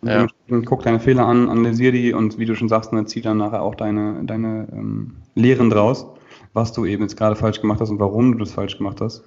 Ja. 0.03 0.27
Guck 0.65 0.83
deine 0.83 0.99
Fehler 0.99 1.27
an, 1.27 1.49
analysier 1.49 1.93
die 1.93 2.13
und 2.13 2.39
wie 2.39 2.47
du 2.47 2.55
schon 2.55 2.69
sagst, 2.69 2.93
dann 2.93 3.07
zieh 3.07 3.21
dann 3.21 3.37
nachher 3.37 3.63
auch 3.63 3.75
deine, 3.75 4.25
deine 4.25 4.67
ähm, 4.73 5.17
Lehren 5.35 5.69
draus, 5.69 6.07
was 6.53 6.73
du 6.73 6.87
eben 6.87 7.03
jetzt 7.03 7.17
gerade 7.17 7.37
falsch 7.37 7.61
gemacht 7.61 7.81
hast 7.81 7.91
und 7.91 7.99
warum 7.99 8.33
du 8.33 8.39
das 8.39 8.53
falsch 8.53 8.79
gemacht 8.79 9.01
hast. 9.01 9.23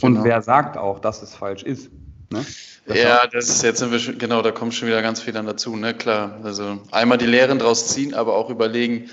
Genau. 0.00 0.18
Und 0.18 0.24
wer 0.24 0.40
sagt 0.42 0.76
auch, 0.76 1.00
dass 1.00 1.22
es 1.22 1.34
falsch 1.34 1.64
ist. 1.64 1.90
Ne? 2.30 2.44
Das 2.86 2.98
ja, 2.98 3.26
das 3.32 3.48
ist 3.48 3.62
jetzt, 3.62 3.78
sind 3.78 3.92
wir 3.92 3.98
schon, 3.98 4.18
genau, 4.18 4.42
da 4.42 4.50
kommt 4.50 4.74
schon 4.74 4.88
wieder 4.88 5.02
ganz 5.02 5.20
viel 5.20 5.32
dann 5.32 5.46
dazu, 5.46 5.76
ne, 5.76 5.94
klar. 5.94 6.40
Also 6.42 6.78
einmal 6.90 7.18
die 7.18 7.26
Lehren 7.26 7.58
draus 7.58 7.88
ziehen, 7.88 8.14
aber 8.14 8.34
auch 8.34 8.50
überlegen, 8.50 9.08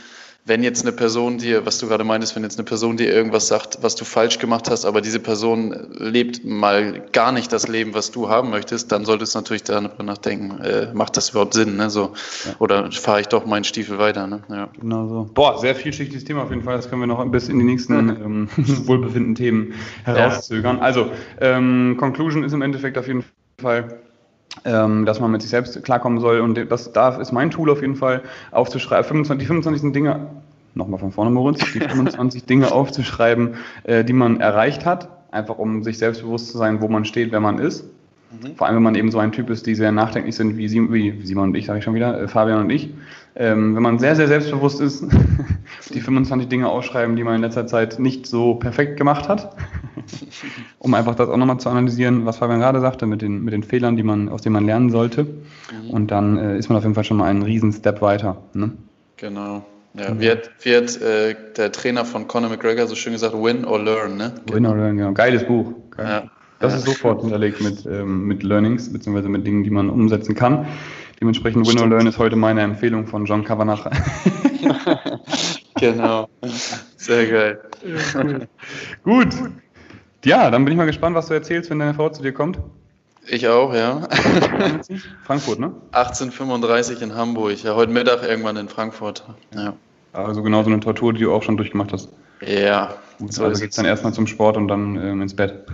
wenn 0.50 0.64
jetzt 0.64 0.82
eine 0.82 0.92
Person 0.92 1.38
dir, 1.38 1.66
was 1.68 1.78
du 1.78 1.88
gerade 1.88 2.04
meintest, 2.04 2.36
wenn 2.36 2.42
jetzt 2.44 2.58
eine 2.58 2.66
Person 2.66 2.98
dir 2.98 3.14
irgendwas 3.14 3.48
sagt, 3.48 3.78
was 3.82 3.96
du 3.96 4.04
falsch 4.04 4.40
gemacht 4.40 4.70
hast, 4.70 4.84
aber 4.84 5.00
diese 5.00 5.20
Person 5.20 5.76
lebt 5.92 6.44
mal 6.44 7.04
gar 7.14 7.32
nicht 7.32 7.54
das 7.54 7.68
Leben, 7.68 7.94
was 7.94 8.10
du 8.10 8.30
haben 8.30 8.50
möchtest, 8.50 8.92
dann 8.92 9.06
solltest 9.06 9.36
du 9.36 9.40
natürlich 9.40 9.64
darüber 9.64 10.04
nachdenken, 10.04 10.60
äh, 10.62 10.92
macht 10.94 11.16
das 11.18 11.30
überhaupt 11.30 11.54
Sinn, 11.54 11.78
ne? 11.78 11.92
So, 11.92 12.14
ja. 12.46 12.56
oder 12.58 12.92
fahre 12.92 13.22
ich 13.22 13.28
doch 13.28 13.46
meinen 13.46 13.64
Stiefel 13.64 14.00
weiter, 14.00 14.26
ne? 14.26 14.42
Ja. 14.50 14.70
Genau 14.82 15.08
so. 15.08 15.30
Boah, 15.34 15.60
sehr 15.60 15.76
vielschichtiges 15.76 16.26
Thema 16.26 16.44
auf 16.44 16.50
jeden 16.50 16.64
Fall. 16.64 16.76
Das 16.76 16.90
können 16.90 17.02
wir 17.02 17.08
noch 17.08 17.24
bis 17.28 17.48
in 17.48 17.60
die 17.60 17.66
nächsten 17.66 18.10
ähm, 18.10 18.50
wohlbefindenden 18.58 19.36
Themen 19.36 19.74
herauszögern. 20.04 20.78
Ja. 20.78 20.82
Also, 20.82 21.12
ähm, 21.40 21.96
Conclusion 22.00 22.44
ist 22.44 22.54
im 22.54 22.64
Endeffekt 22.64 22.98
auf 22.98 23.08
jeden 23.08 23.24
Fall 23.62 24.00
ähm, 24.66 25.06
dass 25.06 25.20
man 25.20 25.32
mit 25.32 25.42
sich 25.42 25.52
selbst 25.52 25.82
klarkommen 25.84 26.20
soll. 26.20 26.40
Und 26.40 26.56
das, 26.70 26.92
da 26.92 27.16
ist 27.18 27.32
mein 27.32 27.52
Tool 27.52 27.70
auf 27.70 27.82
jeden 27.82 27.96
Fall 27.96 28.24
aufzuschreiben, 28.52 29.06
25, 29.06 29.40
die 29.40 29.48
25 29.48 29.94
Dinge, 29.94 30.28
nochmal 30.74 31.00
von 31.00 31.12
vorne, 31.12 31.32
Moritz, 31.32 31.60
die 31.74 31.80
25 31.80 32.46
Dinge 32.46 32.72
aufzuschreiben, 32.72 33.56
äh, 33.84 34.04
die 34.04 34.14
man 34.14 34.40
erreicht 34.40 34.86
hat, 34.86 35.10
einfach 35.32 35.58
um 35.58 35.84
sich 35.84 35.98
selbstbewusst 35.98 36.52
zu 36.52 36.58
sein, 36.58 36.82
wo 36.82 36.88
man 36.88 37.06
steht, 37.06 37.32
wer 37.32 37.40
man 37.40 37.60
ist. 37.60 37.86
Mhm. 38.32 38.56
Vor 38.56 38.68
allem, 38.68 38.76
wenn 38.78 38.84
man 38.84 38.96
eben 38.96 39.12
so 39.12 39.20
ein 39.20 39.32
Typ 39.32 39.50
ist, 39.50 39.66
die 39.66 39.76
sehr 39.76 39.92
nachdenklich 39.92 40.36
sind, 40.36 40.58
wie, 40.58 40.68
Sie, 40.68 40.92
wie 40.92 41.26
Simon 41.26 41.50
und 41.50 41.56
ich, 41.56 41.66
sage 41.66 41.80
ich 41.80 41.86
schon 41.86 41.96
wieder, 41.96 42.22
äh, 42.22 42.28
Fabian 42.28 42.62
und 42.62 42.70
ich. 42.70 42.94
Ähm, 43.36 43.76
wenn 43.76 43.84
man 43.84 44.00
sehr, 44.00 44.16
sehr 44.16 44.28
selbstbewusst 44.28 44.82
ist, 44.82 45.06
die 45.94 46.02
25 46.02 46.48
Dinge 46.48 46.70
ausschreiben, 46.70 47.16
die 47.16 47.24
man 47.24 47.36
in 47.36 47.42
letzter 47.42 47.68
Zeit 47.68 48.00
nicht 48.00 48.28
so 48.28 48.56
perfekt 48.56 48.98
gemacht 48.98 49.30
hat, 49.30 49.56
um 50.80 50.94
einfach 50.94 51.16
das 51.16 51.30
auch 51.30 51.38
nochmal 51.38 51.60
zu 51.60 51.70
analysieren, 51.70 52.26
was 52.26 52.38
Fabian 52.38 52.60
gerade 52.60 52.82
sagte, 52.82 53.06
mit 53.06 53.22
den, 53.22 53.44
mit 53.44 53.54
den 53.54 53.64
Fehlern, 53.64 53.96
die 53.96 54.04
man, 54.04 54.30
aus 54.30 54.42
denen 54.42 54.54
man 54.54 54.66
lernen 54.66 54.90
sollte. 54.90 55.24
Mhm. 55.24 55.90
Und 55.90 56.12
dann 56.12 56.38
äh, 56.38 56.58
ist 56.58 56.70
man 56.70 56.78
auf 56.78 56.84
jeden 56.84 56.96
Fall 56.96 57.04
schon 57.04 57.18
mal 57.18 57.26
einen 57.26 57.42
riesen 57.42 57.72
Step 57.72 58.02
weiter. 58.02 58.38
Ne? 58.54 58.74
Genau. 59.18 59.66
Ja, 59.96 60.14
mhm. 60.14 60.20
wie 60.20 60.30
hat, 60.30 60.50
wie 60.62 60.76
hat 60.76 61.02
äh, 61.02 61.36
der 61.58 61.72
Trainer 61.72 62.06
von 62.06 62.28
Conor 62.28 62.50
McGregor 62.50 62.88
so 62.88 62.96
schön 62.96 63.14
gesagt, 63.14 63.34
win 63.34 63.66
or 63.66 63.80
learn, 63.80 64.18
ne? 64.18 64.34
Win 64.52 64.66
or 64.66 64.76
learn, 64.76 64.98
genau. 64.98 65.14
Geiles 65.14 65.46
Buch. 65.46 65.74
Geil. 65.92 66.08
Ja. 66.08 66.24
Das 66.60 66.74
ist 66.74 66.86
sofort 66.86 67.22
hinterlegt 67.22 67.62
mit, 67.62 67.86
ähm, 67.86 68.26
mit 68.26 68.44
Learnings, 68.44 68.92
beziehungsweise 68.92 69.30
mit 69.30 69.48
Dingen, 69.48 69.64
die 69.64 69.70
man 69.70 69.90
umsetzen 69.90 70.36
kann. 70.36 70.68
Dementsprechend 71.22 71.68
Win 71.68 71.80
or 71.80 71.88
Learn 71.88 72.06
ist 72.06 72.18
heute 72.18 72.36
meine 72.36 72.62
Empfehlung 72.62 73.08
von 73.08 73.26
John 73.26 73.44
Kavanagh. 73.44 73.90
genau. 75.80 76.30
Sehr 76.98 77.28
geil. 77.28 77.62
Ja. 77.86 78.40
Gut. 79.04 79.30
Ja, 80.26 80.52
dann 80.52 80.66
bin 80.66 80.74
ich 80.74 80.78
mal 80.78 80.86
gespannt, 80.86 81.16
was 81.16 81.28
du 81.28 81.34
erzählst, 81.34 81.70
wenn 81.70 81.80
deine 81.80 81.94
Frau 81.94 82.10
zu 82.10 82.22
dir 82.22 82.34
kommt. 82.34 82.60
Ich 83.32 83.48
auch, 83.48 83.74
ja. 83.74 84.08
Frankfurt, 85.24 85.60
ne? 85.60 85.72
1835 85.92 87.02
in 87.02 87.16
Hamburg. 87.16 87.64
Ja, 87.64 87.76
heute 87.76 87.92
Mittag 87.92 88.24
irgendwann 88.24 88.58
in 88.58 88.70
Frankfurt. 88.70 89.24
Ja. 89.56 89.74
Also 90.14 90.42
genau 90.42 90.64
so 90.64 90.70
eine 90.70 90.80
Tortur, 90.80 91.14
die 91.14 91.22
du 91.22 91.34
auch 91.34 91.44
schon 91.44 91.58
durchgemacht 91.58 91.94
hast. 91.94 92.10
Ja. 92.42 92.96
so 93.28 93.44
also 93.44 93.62
geht's 93.62 93.76
dann 93.76 93.86
erstmal 93.86 94.14
zum 94.14 94.26
Sport 94.26 94.58
und 94.58 94.68
dann 94.68 94.96
ähm, 94.96 95.22
ins 95.22 95.36
Bett. 95.36 95.66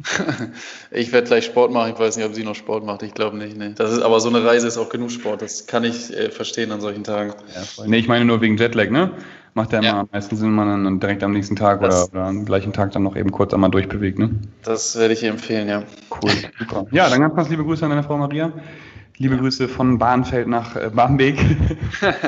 ich 0.90 1.12
werde 1.12 1.26
gleich 1.26 1.46
Sport 1.46 1.72
machen. 1.72 1.92
Ich 1.92 1.98
weiß 1.98 2.16
nicht, 2.16 2.26
ob 2.26 2.34
sie 2.34 2.44
noch 2.44 2.54
Sport 2.54 2.84
macht. 2.84 3.02
Ich 3.02 3.14
glaube 3.14 3.36
nicht. 3.36 3.56
Nee. 3.56 3.72
Das 3.74 3.92
ist, 3.92 4.02
aber 4.02 4.20
so 4.20 4.28
eine 4.28 4.44
Reise 4.44 4.68
ist 4.68 4.78
auch 4.78 4.90
genug 4.90 5.10
Sport. 5.10 5.42
Das 5.42 5.66
kann 5.66 5.84
ich 5.84 6.14
äh, 6.16 6.30
verstehen 6.30 6.70
an 6.70 6.80
solchen 6.80 7.02
Tagen. 7.02 7.32
Ja, 7.54 7.86
nee, 7.86 7.98
ich 7.98 8.08
meine 8.08 8.24
nur 8.24 8.40
wegen 8.40 8.56
Jetlag, 8.56 8.90
ne? 8.90 9.10
Macht 9.54 9.72
ja 9.72 9.78
immer 9.80 9.88
ja. 9.88 10.00
am 10.00 10.08
meisten 10.12 10.36
Sinn, 10.36 10.48
wenn 10.48 10.54
man 10.54 10.84
dann 10.84 11.00
direkt 11.00 11.22
am 11.22 11.32
nächsten 11.32 11.56
Tag 11.56 11.80
oder, 11.82 12.06
oder, 12.10 12.24
am 12.26 12.44
gleichen 12.44 12.72
Tag 12.72 12.92
dann 12.92 13.02
noch 13.02 13.16
eben 13.16 13.32
kurz 13.32 13.52
einmal 13.52 13.70
durchbewegt, 13.70 14.18
ne? 14.18 14.30
Das 14.62 14.96
werde 14.98 15.14
ich 15.14 15.22
ihr 15.22 15.30
empfehlen, 15.30 15.68
ja. 15.68 15.82
Cool, 16.10 16.30
super. 16.58 16.86
Ja, 16.92 17.08
dann 17.08 17.20
ganz, 17.20 17.34
ganz 17.34 17.48
liebe 17.48 17.64
Grüße 17.64 17.84
an 17.84 17.90
deine 17.90 18.04
Frau 18.04 18.16
Maria. 18.16 18.52
Liebe 19.16 19.36
Grüße 19.36 19.68
von 19.68 19.98
Bahnfeld 19.98 20.48
nach 20.48 20.76
äh, 20.76 20.90
Barmbek. 20.94 21.38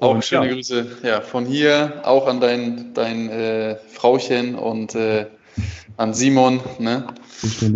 Auch 0.00 0.14
und, 0.14 0.24
schöne 0.24 0.46
ja. 0.46 0.54
Grüße 0.54 0.86
ja, 1.02 1.20
von 1.20 1.44
hier, 1.44 2.00
auch 2.04 2.26
an 2.26 2.40
dein, 2.40 2.94
dein 2.94 3.28
äh, 3.28 3.76
Frauchen 3.76 4.54
und 4.54 4.94
äh, 4.94 5.26
an 5.96 6.14
Simon. 6.14 6.60
Ne? 6.78 7.04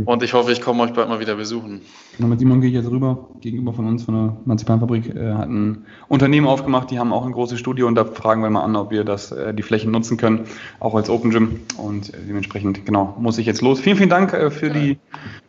Und 0.04 0.22
ich 0.22 0.34
hoffe, 0.34 0.52
ich 0.52 0.60
komme 0.60 0.82
euch 0.82 0.92
bald 0.92 1.08
mal 1.08 1.20
wieder 1.20 1.36
besuchen. 1.36 1.80
Genau, 2.16 2.28
mit 2.28 2.38
Simon 2.38 2.60
gehe 2.60 2.68
ich 2.70 2.76
jetzt 2.76 2.90
rüber, 2.90 3.28
gegenüber 3.40 3.72
von 3.72 3.86
uns, 3.86 4.04
von 4.04 4.14
der 4.14 4.36
Marzipanfabrik, 4.44 5.14
äh, 5.14 5.32
hat 5.32 5.48
ein 5.48 5.84
Unternehmen 6.08 6.46
aufgemacht, 6.46 6.90
die 6.90 6.98
haben 6.98 7.12
auch 7.12 7.24
ein 7.26 7.32
großes 7.32 7.58
Studio 7.58 7.86
und 7.88 7.94
da 7.94 8.04
fragen 8.04 8.42
wir 8.42 8.50
mal 8.50 8.62
an, 8.62 8.76
ob 8.76 8.90
wir 8.90 9.04
das, 9.04 9.32
äh, 9.32 9.52
die 9.52 9.62
Flächen 9.62 9.90
nutzen 9.90 10.16
können, 10.16 10.46
auch 10.80 10.94
als 10.94 11.10
Open 11.10 11.30
Gym. 11.30 11.60
Und 11.76 12.14
äh, 12.14 12.18
dementsprechend, 12.28 12.86
genau, 12.86 13.16
muss 13.18 13.38
ich 13.38 13.46
jetzt 13.46 13.62
los. 13.62 13.80
Vielen, 13.80 13.96
vielen 13.96 14.10
Dank 14.10 14.32
äh, 14.32 14.50
für, 14.50 14.70
die, 14.70 14.98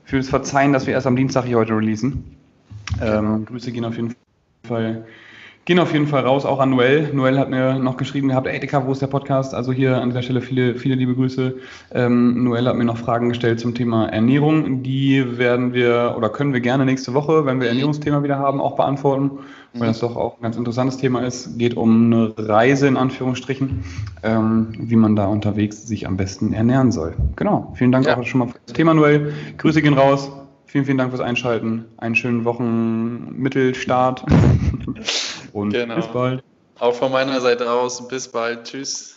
für 0.06 0.18
das 0.18 0.30
Verzeihen, 0.30 0.74
dass 0.74 0.88
wir 0.88 0.94
erst 0.94 1.08
am 1.08 1.15
Dienstag 1.15 1.46
hier 1.46 1.58
heute 1.58 1.75
releasen. 1.75 2.36
Ähm, 3.01 3.46
Grüße 3.46 3.72
gehen 3.72 3.86
auf 3.86 3.96
jeden 3.96 4.15
Fall 4.63 5.06
gehen 5.65 5.79
auf 5.79 5.91
jeden 5.93 6.05
Fall 6.05 6.24
raus, 6.24 6.45
auch 6.45 6.60
an 6.60 6.69
Noel. 6.69 7.10
Noel 7.12 7.39
hat 7.39 7.50
mir 7.50 7.79
noch 7.79 7.98
geschrieben 7.98 8.27
gehabt, 8.27 8.45
ey 8.45 8.60
Dicker, 8.60 8.86
wo 8.86 8.91
ist 8.91 9.01
der 9.01 9.07
Podcast? 9.07 9.55
Also 9.55 9.74
hier 9.74 10.00
an 10.00 10.10
dieser 10.10 10.22
Stelle 10.22 10.41
viele, 10.41 10.75
viele 10.75 10.93
liebe 10.93 11.15
Grüße. 11.15 11.55
Ähm, 11.91 12.43
Noel 12.43 12.67
hat 12.67 12.75
mir 12.75 12.86
noch 12.86 12.98
Fragen 12.98 13.29
gestellt 13.29 13.60
zum 13.60 13.74
Thema 13.74 14.05
Ernährung. 14.05 14.84
Die 14.84 15.39
werden 15.39 15.74
wir 15.74 16.13
oder 16.15 16.29
können 16.29 16.53
wir 16.53 16.62
gerne 16.62 16.86
nächste 16.86 17.15
Woche, 17.15 17.48
wenn 17.48 17.60
wir 17.60 17.67
Ernährungsthema 17.67 18.22
wieder 18.22 18.38
haben, 18.38 18.62
auch 18.62 18.75
beantworten, 18.75 19.31
weil 19.74 19.88
das 19.88 20.00
doch 20.00 20.15
auch 20.15 20.38
ein 20.38 20.43
ganz 20.43 20.55
interessantes 20.55 20.98
Thema 20.98 21.22
ist. 21.22 21.57
Geht 21.57 21.75
um 21.75 22.13
eine 22.13 22.34
Reise 22.38 22.88
in 22.88 22.95
Anführungsstrichen, 22.95 23.84
ähm, 24.22 24.67
wie 24.77 24.95
man 24.95 25.15
da 25.15 25.25
unterwegs 25.25 25.88
sich 25.88 26.05
am 26.05 26.15
besten 26.15 26.53
ernähren 26.53 26.91
soll. 26.91 27.15
Genau. 27.38 27.74
Vielen 27.75 27.91
Dank 27.91 28.05
ja. 28.05 28.15
auch 28.15 28.24
schon 28.24 28.39
mal 28.39 28.50
für 28.50 28.60
das 28.67 28.74
Thema, 28.74 28.93
Noel. 28.93 29.34
Grüße 29.57 29.81
gehen 29.81 29.95
raus. 29.95 30.31
Vielen, 30.67 30.86
vielen 30.86 30.98
Dank 31.00 31.10
fürs 31.10 31.22
Einschalten. 31.22 31.86
Einen 31.98 32.15
schönen 32.15 32.45
Wochenmittelstart. 32.45 34.25
Und 35.56 35.70
genau. 35.70 35.96
bis 35.96 36.08
bald. 36.08 36.44
Auch 36.80 36.94
von 36.94 37.14
meiner 37.14 37.40
Seite 37.40 37.72
aus. 37.72 38.06
Bis 38.10 38.28
bald. 38.28 38.66
Tschüss. 38.66 39.14